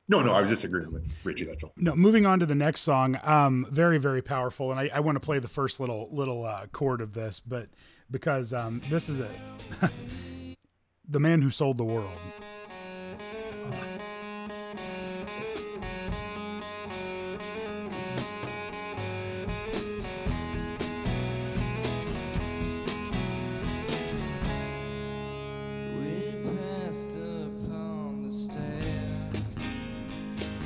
[0.07, 1.45] No, no, I was just agreeing with Richie.
[1.45, 1.73] That's all.
[1.77, 3.17] No, moving on to the next song.
[3.23, 6.67] Um, very very powerful, and I, I want to play the first little little uh,
[6.67, 7.69] chord of this, but
[8.11, 9.29] because um, this is a
[11.07, 12.19] the man who sold the world.
[25.99, 28.61] We passed upon the stair.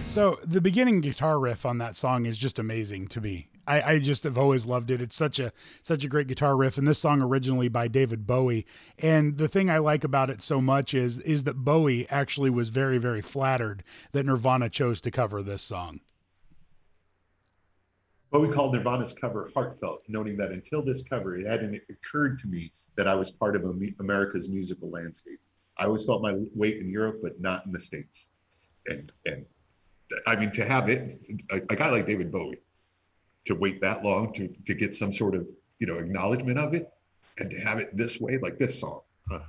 [0.06, 3.48] So the beginning guitar riff on that song is just amazing to me.
[3.70, 5.00] I, I just have always loved it.
[5.00, 5.54] It's such a
[5.84, 8.66] such a great guitar riff, and this song originally by David Bowie.
[8.98, 12.70] And the thing I like about it so much is is that Bowie actually was
[12.70, 16.02] very very flattered that Nirvana chose to cover this song.
[18.32, 22.72] We called Nirvana's cover heartfelt, noting that until this cover, it hadn't occurred to me
[22.96, 23.64] that I was part of
[24.00, 25.40] America's musical landscape.
[25.78, 28.30] I always felt my weight in Europe, but not in the States.
[28.88, 29.46] And and
[30.26, 31.20] I mean, to have it,
[31.52, 32.60] a, a guy like David Bowie,
[33.50, 35.46] to wait that long to to get some sort of
[35.80, 36.88] you know acknowledgement of it,
[37.40, 39.40] and to have it this way, like this song, uh,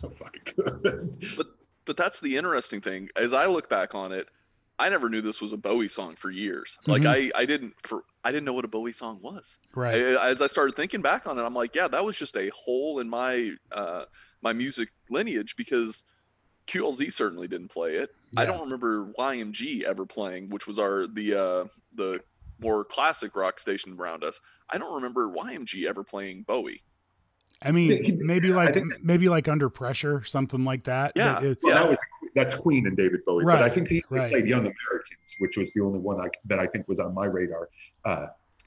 [0.00, 1.24] so fucking good.
[1.36, 1.46] But
[1.84, 3.08] but that's the interesting thing.
[3.16, 4.28] As I look back on it,
[4.78, 6.78] I never knew this was a Bowie song for years.
[6.86, 7.30] Like Mhm.
[7.34, 9.58] I I didn't for I didn't know what a Bowie song was.
[9.74, 9.94] Right.
[9.94, 12.50] I, as I started thinking back on it, I'm like, yeah, that was just a
[12.54, 14.04] hole in my uh,
[14.42, 16.04] my music lineage because
[16.68, 18.14] QLZ certainly didn't play it.
[18.36, 22.20] I don't remember YMG ever playing, which was our the uh, the
[22.60, 24.40] more classic rock station around us.
[24.70, 26.82] I don't remember YMG ever playing Bowie.
[27.62, 31.12] I mean, maybe like think- maybe like under pressure, something like that.
[31.16, 31.40] Yeah.
[31.42, 31.80] it- Well, Yeah.
[31.82, 31.98] that was
[32.34, 34.28] that's Queen and David Bowie, but I Right, think he right.
[34.28, 37.24] played Young Americans, which was the only one I, that I think was on my
[37.24, 37.70] radar.
[38.04, 38.26] Uh,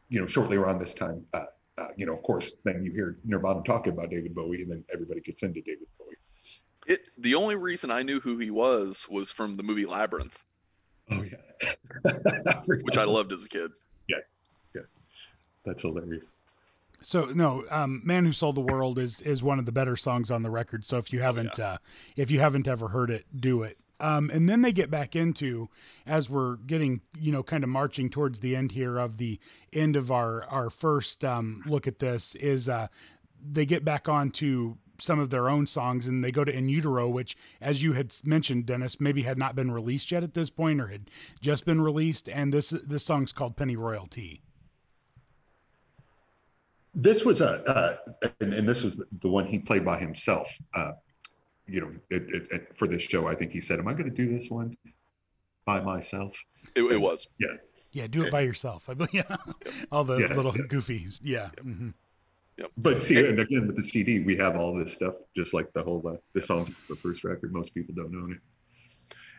[0.10, 1.46] you know, shortly around this time, uh,
[1.78, 4.84] uh, you know, of course, then you hear Nirvana talking about David Bowie, and then
[4.92, 6.16] everybody gets into David Bowie.
[6.88, 10.44] It the only reason I knew who he was was from the movie Labyrinth,
[11.12, 13.72] Oh yeah, which I loved as a kid.
[14.08, 14.18] Yeah,
[14.76, 14.82] yeah,
[15.66, 16.32] that's hilarious.
[17.02, 20.32] So no, um, "Man Who Sold the World" is is one of the better songs
[20.32, 20.86] on the record.
[20.86, 21.78] So if you haven't uh,
[22.16, 23.78] if you haven't ever heard it, do it.
[24.02, 25.70] Um, and then they get back into
[26.06, 29.40] as we're getting you know kind of marching towards the end here of the
[29.74, 32.88] end of our our first um, look at this is uh,
[33.52, 37.08] they get back onto some of their own songs and they go to In Utero,
[37.10, 40.82] which as you had mentioned, Dennis, maybe had not been released yet at this point
[40.82, 41.10] or had
[41.42, 42.30] just been released.
[42.30, 44.42] And this this song's called Pennyroyal Tea.
[46.94, 47.98] This was a, uh,
[48.42, 50.52] and, and this was the one he played by himself.
[50.74, 50.92] Uh,
[51.68, 54.10] you know, it, it, it, for this show, I think he said, "Am I going
[54.10, 54.76] to do this one
[55.66, 56.44] by myself?"
[56.76, 57.28] It, it was.
[57.40, 57.56] Yeah,
[57.92, 58.08] yeah.
[58.08, 58.90] do it by yourself.
[58.90, 59.36] I believe yeah.
[59.92, 60.64] all the Yeah, little yeah.
[60.66, 61.20] goofies.
[61.24, 61.50] Yeah.
[62.78, 65.84] But see, and again with the CD, we have all this stuff, just like the
[65.84, 67.54] whole uh, the song, the first record.
[67.54, 68.40] Most people don't own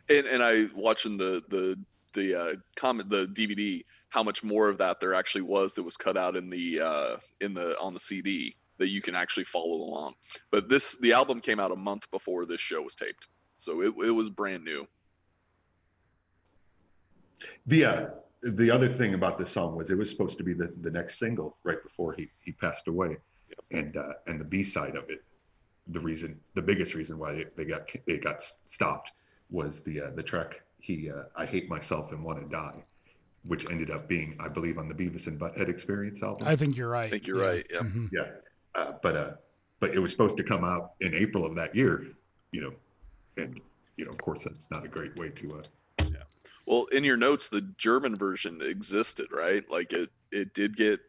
[0.08, 0.18] it.
[0.18, 1.78] and and I watching the the
[2.12, 5.96] the uh, comment the DVD how much more of that there actually was that was
[5.96, 9.76] cut out in the uh, in the on the CD that you can actually follow
[9.76, 10.14] along.
[10.50, 13.94] But this the album came out a month before this show was taped, so it
[14.04, 14.86] it was brand new.
[17.66, 18.06] The uh,
[18.42, 21.18] the other thing about this song was it was supposed to be the, the next
[21.18, 23.16] single right before he he passed away,
[23.70, 25.22] and uh, and the B side of it,
[25.88, 29.12] the reason the biggest reason why they, they got it got stopped
[29.50, 32.82] was the uh, the track he uh, I hate myself and want to die,
[33.44, 36.48] which ended up being I believe on the Beavis and Butthead Experience album.
[36.48, 37.06] I think you're right.
[37.06, 37.66] I think you're right.
[37.70, 37.80] Yeah.
[37.80, 38.08] Mhm.
[38.12, 38.28] yeah,
[38.74, 39.34] uh, but uh,
[39.80, 42.06] but it was supposed to come out in April of that year,
[42.52, 42.72] you know,
[43.36, 43.60] and
[43.96, 45.62] you know of course that's not a great way to uh,
[46.70, 49.68] Well, in your notes, the German version existed, right?
[49.68, 51.00] Like it, it did get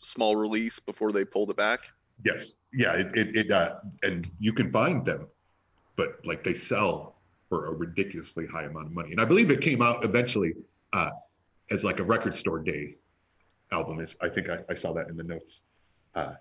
[0.00, 1.80] small release before they pulled it back.
[2.24, 5.26] Yes, yeah, it it, it uh, and you can find them,
[5.96, 7.16] but like they sell
[7.48, 9.10] for a ridiculously high amount of money.
[9.10, 10.52] And I believe it came out eventually
[10.92, 11.10] uh,
[11.72, 12.94] as like a record store day
[13.72, 13.98] album.
[13.98, 15.62] Is I think I, I saw that in the notes.
[16.14, 16.34] Uh,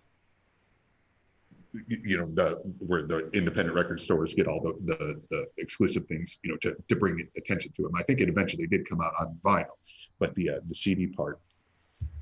[1.87, 6.37] you, know the where the independent record stores get all the, the the exclusive things
[6.43, 7.91] you know to to bring attention to them.
[7.97, 9.77] I think it eventually did come out on vinyl,
[10.19, 11.39] but the uh, the CD part,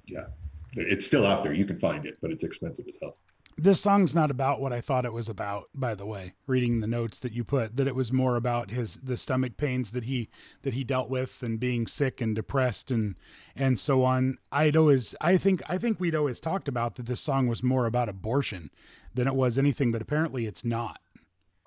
[0.07, 0.25] yeah,
[0.73, 1.53] it's still out there.
[1.53, 3.17] You can find it, but it's expensive as hell.
[3.57, 6.87] This song's not about what I thought it was about, by the way, reading the
[6.87, 10.29] notes that you put, that it was more about his the stomach pains that he
[10.63, 13.15] that he dealt with and being sick and depressed and
[13.55, 14.39] and so on.
[14.51, 17.85] I'd always I think I think we'd always talked about that this song was more
[17.85, 18.71] about abortion
[19.13, 20.99] than it was anything, but apparently it's not.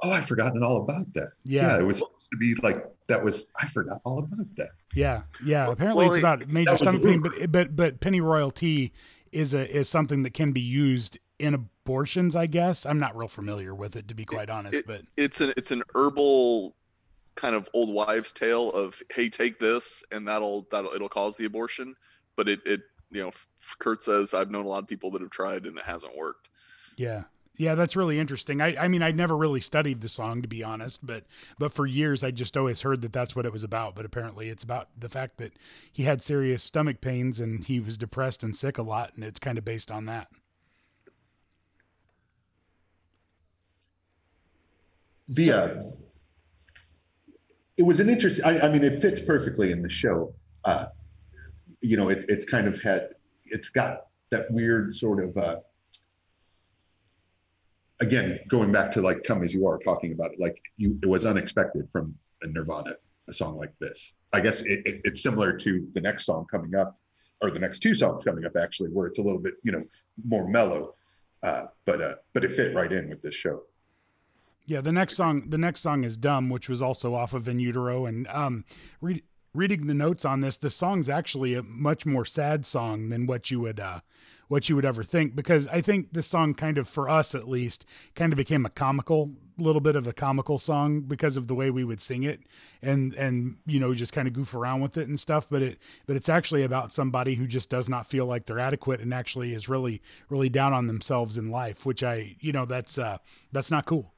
[0.01, 1.33] Oh, I've forgotten all about that.
[1.45, 1.81] Yeah.
[1.81, 4.71] it was supposed to be like that was I forgot all about that.
[4.95, 5.71] Yeah, yeah.
[5.71, 8.93] Apparently well, it's about major stomach pain, but but but pennyroyal tea
[9.33, 12.37] is a is something that can be used in abortions.
[12.37, 15.41] I guess I'm not real familiar with it to be quite honest, it- but It's
[15.41, 16.75] an, it's an herbal
[17.35, 21.45] kind of old wives' tale of, hey, take this, and that'll that'll it'll cause the
[21.45, 21.95] abortion.
[22.37, 23.31] But it it you know,
[23.79, 26.49] Kurt says I've known a lot of people that have tried and it hasn't worked.
[26.97, 27.25] Yeah.
[27.57, 28.61] Yeah, that's really interesting.
[28.61, 31.25] I, I mean, I never really studied the song to be honest, but
[31.59, 33.97] but for years I just always heard that that's what it was about.
[33.97, 35.53] But apparently, it's about the fact that
[35.93, 39.41] he had serious stomach pains and he was depressed and sick a lot, and it's
[39.41, 40.29] kind of based on that.
[45.29, 45.81] The uh,
[47.77, 48.45] it was an interesting.
[48.45, 50.35] I, I mean, it fits perfectly in the show.
[50.65, 50.87] Uh,
[51.81, 53.11] you know, it, it's kind of had
[53.45, 55.37] it's got that weird sort of.
[55.37, 55.57] Uh,
[58.01, 61.07] again, going back to like "Come as You Are," talking about it, like you, it
[61.07, 62.93] was unexpected from a Nirvana
[63.29, 64.15] a song like this.
[64.33, 66.99] I guess it, it, it's similar to the next song coming up,
[67.43, 69.85] or the next two songs coming up, actually, where it's a little bit, you know,
[70.27, 70.95] more mellow.
[71.43, 73.63] Uh, but uh, but it fit right in with this show.
[74.69, 77.59] Yeah, the next song, the next song is "Dumb," which was also off of In
[77.59, 78.05] Utero.
[78.05, 78.67] And um,
[79.01, 79.23] read,
[79.55, 83.51] reading the notes on this, the song's actually a much more sad song than what
[83.51, 84.01] you would uh,
[84.49, 85.35] what you would ever think.
[85.35, 88.69] Because I think the song, kind of for us at least, kind of became a
[88.69, 92.43] comical, little bit of a comical song because of the way we would sing it,
[92.83, 95.49] and and you know just kind of goof around with it and stuff.
[95.49, 99.01] But it but it's actually about somebody who just does not feel like they're adequate
[99.01, 102.99] and actually is really really down on themselves in life, which I you know that's
[102.99, 103.17] uh,
[103.51, 104.13] that's not cool.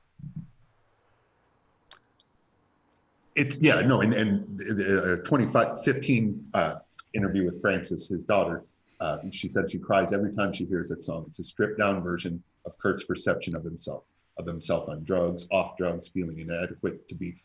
[3.37, 6.74] It's yeah, no, and and the uh, 2015 uh,
[7.14, 8.64] interview with Frances, his daughter,
[9.00, 11.24] uh, she said she cries every time she hears that song.
[11.28, 14.04] It's a stripped down version of Kurt's perception of himself,
[14.38, 17.40] of himself on drugs, off drugs, feeling inadequate to be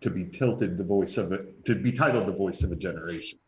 [0.00, 3.38] to be tilted the voice of it, to be titled the voice of a generation.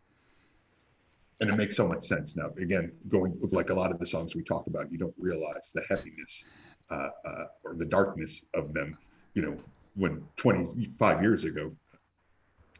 [1.40, 2.50] And it makes so much sense now.
[2.60, 5.82] Again, going like a lot of the songs we talk about, you don't realize the
[5.88, 6.46] heaviness
[6.90, 8.96] uh, uh, or the darkness of them.
[9.34, 9.56] You know,
[9.94, 11.72] when 25 years ago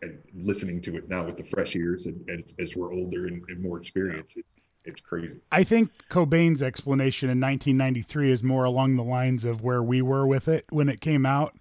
[0.03, 3.43] and listening to it now with the fresh ears and, as, as we're older and,
[3.49, 4.47] and more experienced it,
[4.87, 9.83] it's crazy I think Cobain's explanation in 1993 is more along the lines of where
[9.83, 11.55] we were with it when it came out.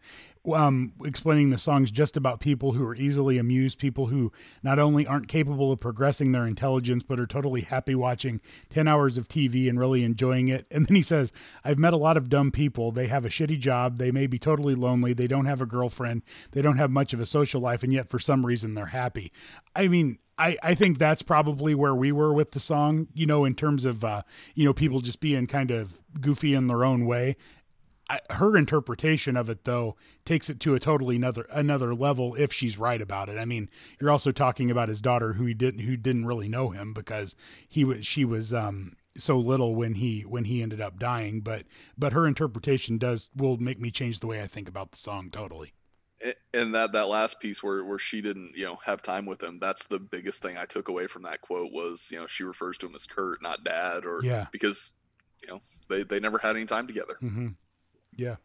[0.54, 4.32] Um, explaining the songs just about people who are easily amused, people who
[4.64, 9.18] not only aren't capable of progressing their intelligence, but are totally happy watching 10 hours
[9.18, 10.66] of TV and really enjoying it.
[10.72, 11.34] And then he says,
[11.66, 12.92] I've met a lot of dumb people.
[12.92, 13.98] They have a shitty job.
[13.98, 15.14] They may be totally lonely.
[15.14, 16.24] They don't have a girlfriend.
[16.52, 17.84] They don't have much of a social life.
[17.84, 19.34] And yet, for some reason, they're happy.
[19.76, 23.44] I mean, I, I think that's probably where we were with the song, you know,
[23.44, 24.22] in terms of, uh,
[24.56, 27.36] you know, people just being kind of goofy in their own way.
[28.10, 29.96] I, her interpretation of it, though,
[30.26, 32.36] takes it to a totally another another level.
[32.36, 35.54] If she's right about it, I mean, you're also talking about his daughter, who he
[35.54, 37.36] didn't who didn't really know him because
[37.68, 41.42] he was she was um, so little when he when he ended up dying.
[41.42, 41.66] But
[41.98, 45.30] but her interpretation does will make me change the way I think about the song
[45.30, 45.74] totally.
[46.54, 49.60] And that that last piece where where she didn't you know have time with him,
[49.60, 52.78] that's the biggest thing I took away from that quote was you know she refers
[52.80, 54.48] to him as Kurt, not Dad, or Yeah.
[54.52, 54.96] because
[55.44, 57.16] you know they they never had any time together.
[57.20, 57.50] hmm
[58.20, 58.36] Yeah.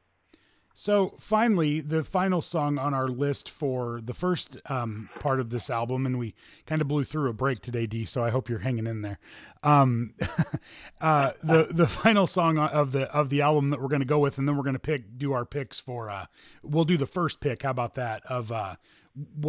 [0.77, 5.71] So finally, the final song on our list for the first um, part of this
[5.71, 6.35] album, and we
[6.67, 8.05] kind of blew through a break today, D.
[8.05, 9.21] So I hope you're hanging in there.
[9.63, 10.15] Um,
[11.01, 14.19] uh, the the final song of the of the album that we're going to go
[14.19, 16.11] with, and then we're going to pick do our picks for.
[16.11, 16.27] Uh,
[16.65, 17.63] we'll do the first pick.
[17.63, 18.25] How about that?
[18.27, 18.75] Of uh,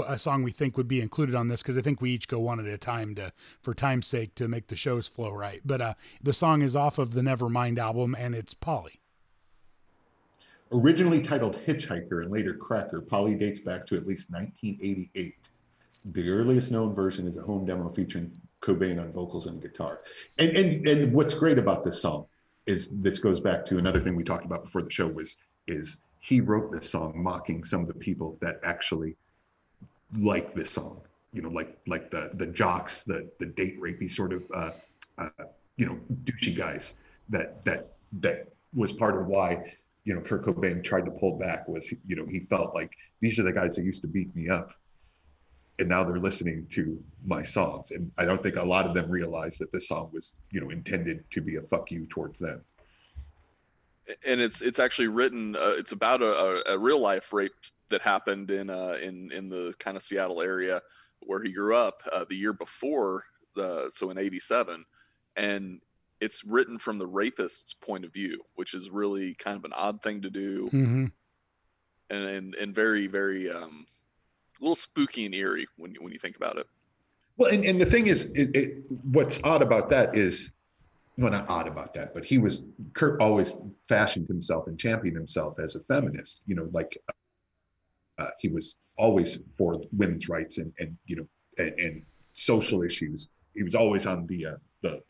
[0.06, 2.38] a song we think would be included on this because I think we each go
[2.38, 5.62] one at a time to for time's sake to make the shows flow right.
[5.66, 9.02] But uh, the song is off of the Nevermind album, and it's Polly.
[10.72, 15.36] Originally titled Hitchhiker and later Cracker, Polly dates back to at least 1988.
[16.06, 20.02] The earliest known version is a home demo featuring Cobain on vocals and guitar.
[20.40, 22.26] And and and what's great about this song
[22.66, 25.38] is this goes back to another thing we talked about before the show was
[25.68, 29.16] is he wrote this song mocking some of the people that actually
[30.18, 31.00] like this song.
[31.32, 34.72] You know, like like the the jocks, the the date rapey sort of uh,
[35.20, 35.30] uh,
[35.78, 36.96] you know douchey guys
[37.30, 39.74] that that that was part of why
[40.06, 43.38] you know Kurt Cobain tried to pull back was you know he felt like these
[43.38, 44.72] are the guys that used to beat me up
[45.80, 47.92] and now they're listening to my songs.
[47.92, 50.70] And I don't think a lot of them realized that this song was you know
[50.70, 52.64] intended to be a fuck you towards them.
[54.26, 57.54] And it's it's actually written uh, it's about a, a, real life rape
[57.90, 60.82] that happened in uh, in in the kind of Seattle area
[61.22, 63.24] where he grew up uh, the year before
[63.56, 64.86] the so in 87
[65.38, 65.82] and
[66.26, 70.02] it's written from the rapist's point of view, which is really kind of an odd
[70.02, 71.06] thing to do, mm-hmm.
[72.10, 73.86] and, and and very very um,
[74.60, 76.68] a little spooky and eerie when you when you think about it.
[77.38, 80.52] Well, and, and the thing is, it, it, what's odd about that is,
[81.18, 83.54] well, not odd about that, but he was Kurt always
[83.88, 86.42] fashioned himself and championed himself as a feminist.
[86.48, 86.98] You know, like
[88.18, 91.28] uh, he was always for women's rights and and you know
[91.60, 92.02] and, and
[92.34, 93.30] social issues.
[93.54, 95.04] He was always on the uh, the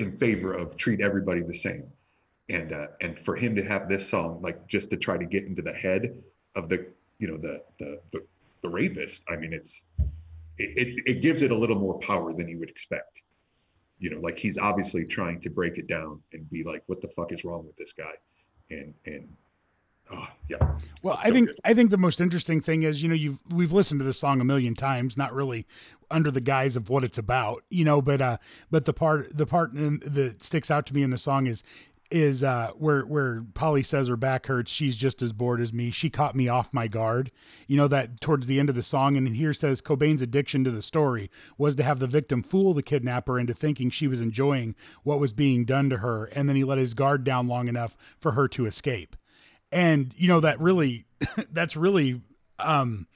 [0.00, 1.84] in favor of treat everybody the same.
[2.48, 5.44] And uh, and for him to have this song like just to try to get
[5.44, 6.16] into the head
[6.56, 6.86] of the
[7.18, 8.24] you know the the the,
[8.62, 9.84] the rapist i mean it's
[10.58, 13.22] it, it, it gives it a little more power than you would expect.
[14.00, 17.08] You know like he's obviously trying to break it down and be like what the
[17.08, 18.14] fuck is wrong with this guy?
[18.70, 19.28] And and
[20.12, 20.58] Oh, yeah.
[21.02, 21.60] Well, I think good.
[21.64, 24.40] I think the most interesting thing is, you know, you've we've listened to this song
[24.40, 25.66] a million times, not really
[26.10, 28.36] under the guise of what it's about, you know, but uh
[28.70, 31.62] but the part the part in, that sticks out to me in the song is
[32.10, 35.92] is uh where where Polly says her back hurts, she's just as bored as me.
[35.92, 37.30] She caught me off my guard.
[37.68, 40.72] You know that towards the end of the song and here says Cobain's addiction to
[40.72, 44.74] the story was to have the victim fool the kidnapper into thinking she was enjoying
[45.04, 47.96] what was being done to her and then he let his guard down long enough
[48.18, 49.14] for her to escape
[49.72, 51.06] and you know that really
[51.52, 52.20] that's really
[52.58, 53.06] um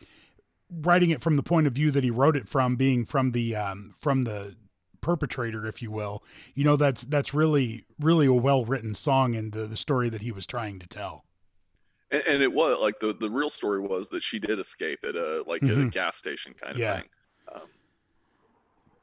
[0.70, 3.54] writing it from the point of view that he wrote it from being from the
[3.54, 4.54] um from the
[5.00, 6.24] perpetrator if you will
[6.54, 10.22] you know that's that's really really a well written song and the, the story that
[10.22, 11.24] he was trying to tell
[12.10, 15.14] and, and, it was like the the real story was that she did escape at
[15.14, 15.72] a like mm-hmm.
[15.72, 15.88] at a mm-hmm.
[15.90, 16.96] gas station kind of yeah.
[16.96, 17.08] thing
[17.54, 17.68] um,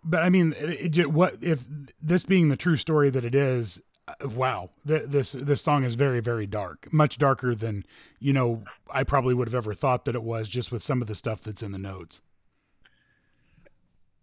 [0.03, 1.63] but i mean it, it, what if
[2.01, 3.79] this being the true story that it is
[4.23, 7.85] wow, th- this this song is very very dark, much darker than
[8.19, 11.07] you know I probably would have ever thought that it was, just with some of
[11.07, 12.21] the stuff that's in the notes.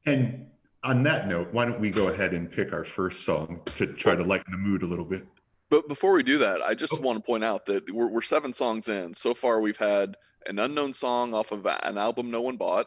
[0.06, 0.46] And
[0.84, 4.14] on that note, why don't we go ahead and pick our first song to try
[4.14, 5.26] to lighten the mood a little bit?
[5.70, 7.00] But before we do that, I just oh.
[7.00, 9.12] want to point out that we're, we're seven songs in.
[9.12, 10.16] So far, we've had
[10.46, 12.86] an unknown song off of an album no one bought,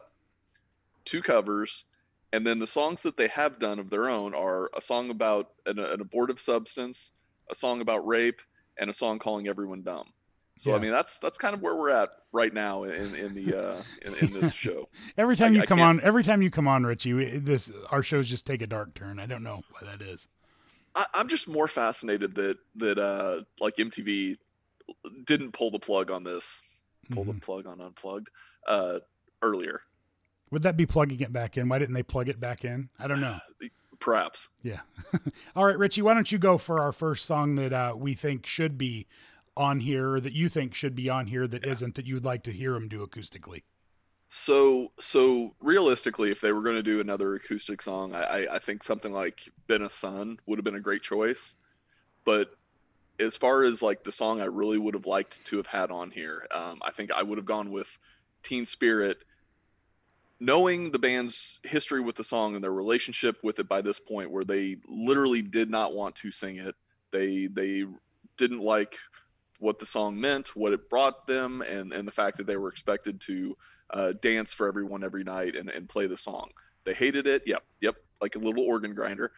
[1.04, 1.84] two covers,
[2.32, 5.50] and then the songs that they have done of their own are a song about
[5.66, 7.12] an, an abortive substance,
[7.50, 8.40] a song about rape,
[8.78, 10.06] and a song calling everyone dumb.
[10.58, 10.76] So yeah.
[10.76, 13.82] I mean that's that's kind of where we're at right now in in the uh,
[14.02, 14.86] in, in this show.
[15.18, 18.28] every time I, you come on, every time you come on, Richie, this our shows
[18.28, 19.18] just take a dark turn.
[19.18, 20.28] I don't know why that is.
[20.94, 24.36] I, am just more fascinated that that uh, like MTV
[25.24, 26.62] didn't pull the plug on this,
[27.10, 27.32] pull mm-hmm.
[27.32, 28.28] the plug on Unplugged
[28.68, 28.98] uh,
[29.40, 29.80] earlier.
[30.52, 31.70] Would that be plugging it back in?
[31.70, 32.90] Why didn't they plug it back in?
[32.98, 33.38] I don't know.
[33.98, 34.48] Perhaps.
[34.62, 34.80] Yeah.
[35.56, 38.46] All right, Richie, why don't you go for our first song that uh, we think
[38.46, 39.06] should be
[39.56, 41.74] on here, or that you think should be on here that yeah.
[41.80, 43.62] not that you would like to hear them do acoustically?
[44.28, 48.82] So, so realistically, if they were going to do another acoustic song, I, I think
[48.82, 51.54] something like "Been a Son" would have been a great choice.
[52.24, 52.50] But
[53.20, 56.10] as far as like the song I really would have liked to have had on
[56.10, 57.96] here, um, I think I would have gone with
[58.42, 59.22] "Teen Spirit."
[60.42, 64.30] Knowing the band's history with the song and their relationship with it by this point
[64.30, 66.74] where they literally did not want to sing it.
[67.12, 67.84] They they
[68.36, 68.98] didn't like
[69.60, 72.68] what the song meant what it brought them and and the fact that they were
[72.68, 73.56] expected to
[73.90, 76.50] uh, dance for everyone every night and, and play the song.
[76.84, 77.42] They hated it.
[77.46, 77.62] Yep.
[77.80, 77.96] Yep.
[78.20, 79.30] Like a little organ grinder.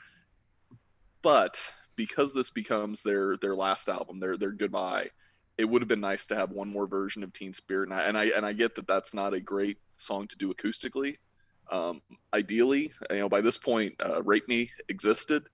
[1.20, 1.60] But
[1.96, 5.10] because this becomes their their last album, their their goodbye.
[5.56, 8.02] It would have been nice to have one more version of Teen Spirit, and I
[8.04, 11.16] and I, and I get that that's not a great song to do acoustically.
[11.70, 15.44] Um, ideally, you know, by this point, uh, "Rape Me" existed,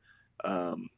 [0.45, 0.89] um,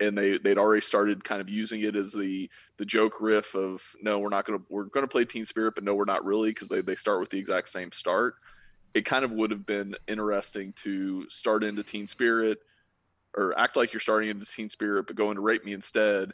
[0.00, 3.82] and they they'd already started kind of using it as the the joke riff of
[4.00, 6.68] no, we're not gonna we're gonna play Teen Spirit, but no, we're not really because
[6.68, 8.36] they they start with the exact same start.
[8.94, 12.58] It kind of would have been interesting to start into Teen Spirit
[13.36, 16.32] or act like you're starting into Teen Spirit, but go into Rape Me instead,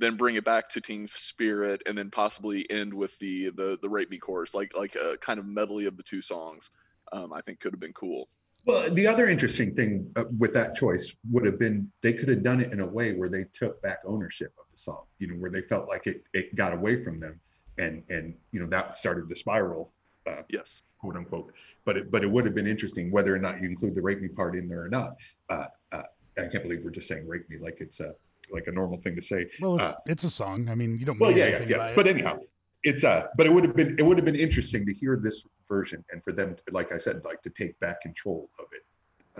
[0.00, 3.88] then bring it back to Teen Spirit, and then possibly end with the the the
[3.88, 6.70] Rape Me chorus, like like a kind of medley of the two songs.
[7.12, 8.28] Um, I think could have been cool.
[8.66, 12.42] Well, the other interesting thing uh, with that choice would have been they could have
[12.42, 15.34] done it in a way where they took back ownership of the song, you know,
[15.34, 17.40] where they felt like it it got away from them,
[17.78, 19.92] and and you know that started the spiral,
[20.26, 20.82] uh, Yes.
[20.98, 21.52] quote unquote.
[21.84, 24.20] But it but it would have been interesting whether or not you include the rape
[24.20, 25.18] me part in there or not.
[25.48, 26.02] Uh, uh,
[26.38, 28.14] I can't believe we're just saying rape me like it's a
[28.52, 29.48] like a normal thing to say.
[29.60, 30.68] Well, it's, Uh, it's a song.
[30.68, 31.18] I mean, you don't.
[31.18, 31.78] Well, yeah, yeah, anything yeah.
[31.78, 31.96] by it.
[31.96, 32.38] But anyhow,
[32.84, 35.44] it's uh, but it would have been it would have been interesting to hear this
[35.68, 38.84] version and for them, to, like I said, like to take back control of it,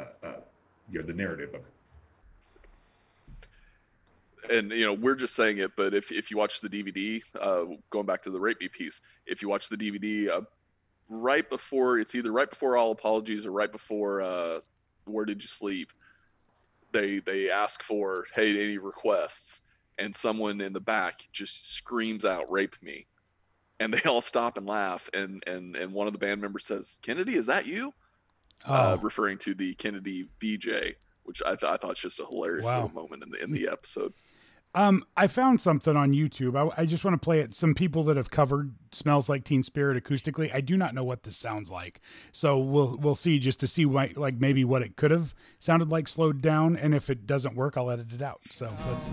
[0.00, 0.40] uh, uh,
[0.90, 1.72] you know, the narrative of it.
[4.50, 7.64] and you know we're just saying it but if, if you watch the dvd uh,
[7.90, 10.40] going back to the rape me piece if you watch the dvd uh,
[11.08, 14.60] right before it's either right before all apologies or right before uh,
[15.04, 15.92] where did you sleep
[16.92, 19.62] they they ask for hey any requests?
[19.98, 23.06] And someone in the back just screams out rape me.
[23.80, 25.08] And they all stop and laugh.
[25.14, 27.92] And and and one of the band members says kennedy is that you?
[28.64, 32.26] Uh, Oh, referring to the kennedy vj which i, th- I thought was just a
[32.26, 32.74] hilarious Wow.
[32.74, 34.12] little moment in the in the episode
[34.74, 36.56] Um, I found something on YouTube.
[36.56, 37.54] I, I just want to play it.
[37.54, 40.54] Some people that have covered "Smells Like Teen Spirit" acoustically.
[40.54, 42.00] I do not know what this sounds like,
[42.30, 45.90] so we'll we'll see just to see why, like maybe what it could have sounded
[45.90, 48.40] like slowed down, and if it doesn't work, I'll edit it out.
[48.50, 49.10] So let's.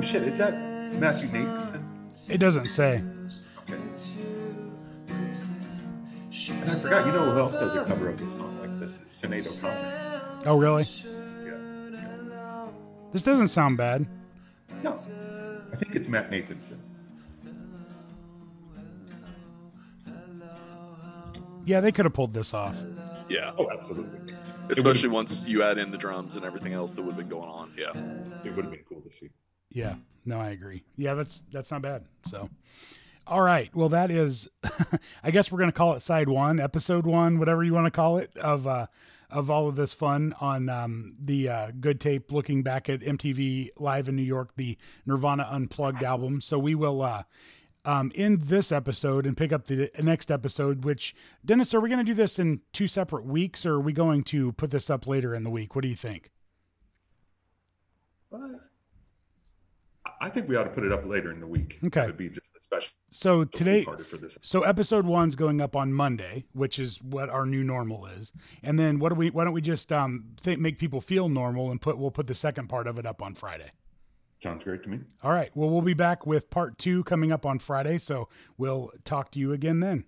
[0.00, 0.54] Oh shit, is that
[0.94, 1.84] Matthew Nathanson?
[2.30, 3.02] It doesn't say.
[3.68, 3.74] Okay.
[5.12, 8.96] And I forgot, you know who else does a cover of this song like this?
[9.02, 10.22] Is Sinead O'Connor.
[10.46, 10.84] Oh, really?
[11.44, 12.66] Yeah.
[13.12, 14.06] This doesn't sound bad.
[14.82, 14.92] No,
[15.70, 16.78] I think it's Matt Nathanson.
[21.66, 22.74] Yeah, they could have pulled this off.
[23.28, 24.34] yeah Oh, absolutely.
[24.70, 27.50] especially once you add in the drums and everything else that would have been going
[27.50, 27.90] on yeah
[28.44, 29.28] It would have been cool to see.
[29.72, 29.94] Yeah,
[30.24, 30.82] no, I agree.
[30.96, 32.04] Yeah, that's that's not bad.
[32.24, 32.50] So,
[33.26, 33.74] all right.
[33.74, 34.48] Well, that is.
[35.22, 38.18] I guess we're gonna call it side one, episode one, whatever you want to call
[38.18, 38.86] it, of uh,
[39.30, 42.32] of all of this fun on um, the uh, good tape.
[42.32, 46.40] Looking back at MTV Live in New York, the Nirvana Unplugged album.
[46.40, 47.02] So we will.
[47.02, 47.22] Uh,
[47.82, 50.84] um, end this episode and pick up the next episode.
[50.84, 51.14] Which
[51.44, 54.22] Dennis, are we going to do this in two separate weeks, or are we going
[54.24, 55.74] to put this up later in the week?
[55.74, 56.30] What do you think?
[60.20, 61.78] I think we ought to put it up later in the week.
[61.84, 62.06] Okay.
[62.06, 64.38] Would be just a special So today, for this.
[64.42, 68.32] So episode one's going up on Monday, which is what our new normal is.
[68.62, 69.30] And then what do we?
[69.30, 72.34] Why don't we just um think, make people feel normal and put we'll put the
[72.34, 73.70] second part of it up on Friday.
[74.42, 75.00] Sounds great to me.
[75.22, 75.50] All right.
[75.54, 77.98] Well, we'll be back with part two coming up on Friday.
[77.98, 79.98] So we'll talk to you again then.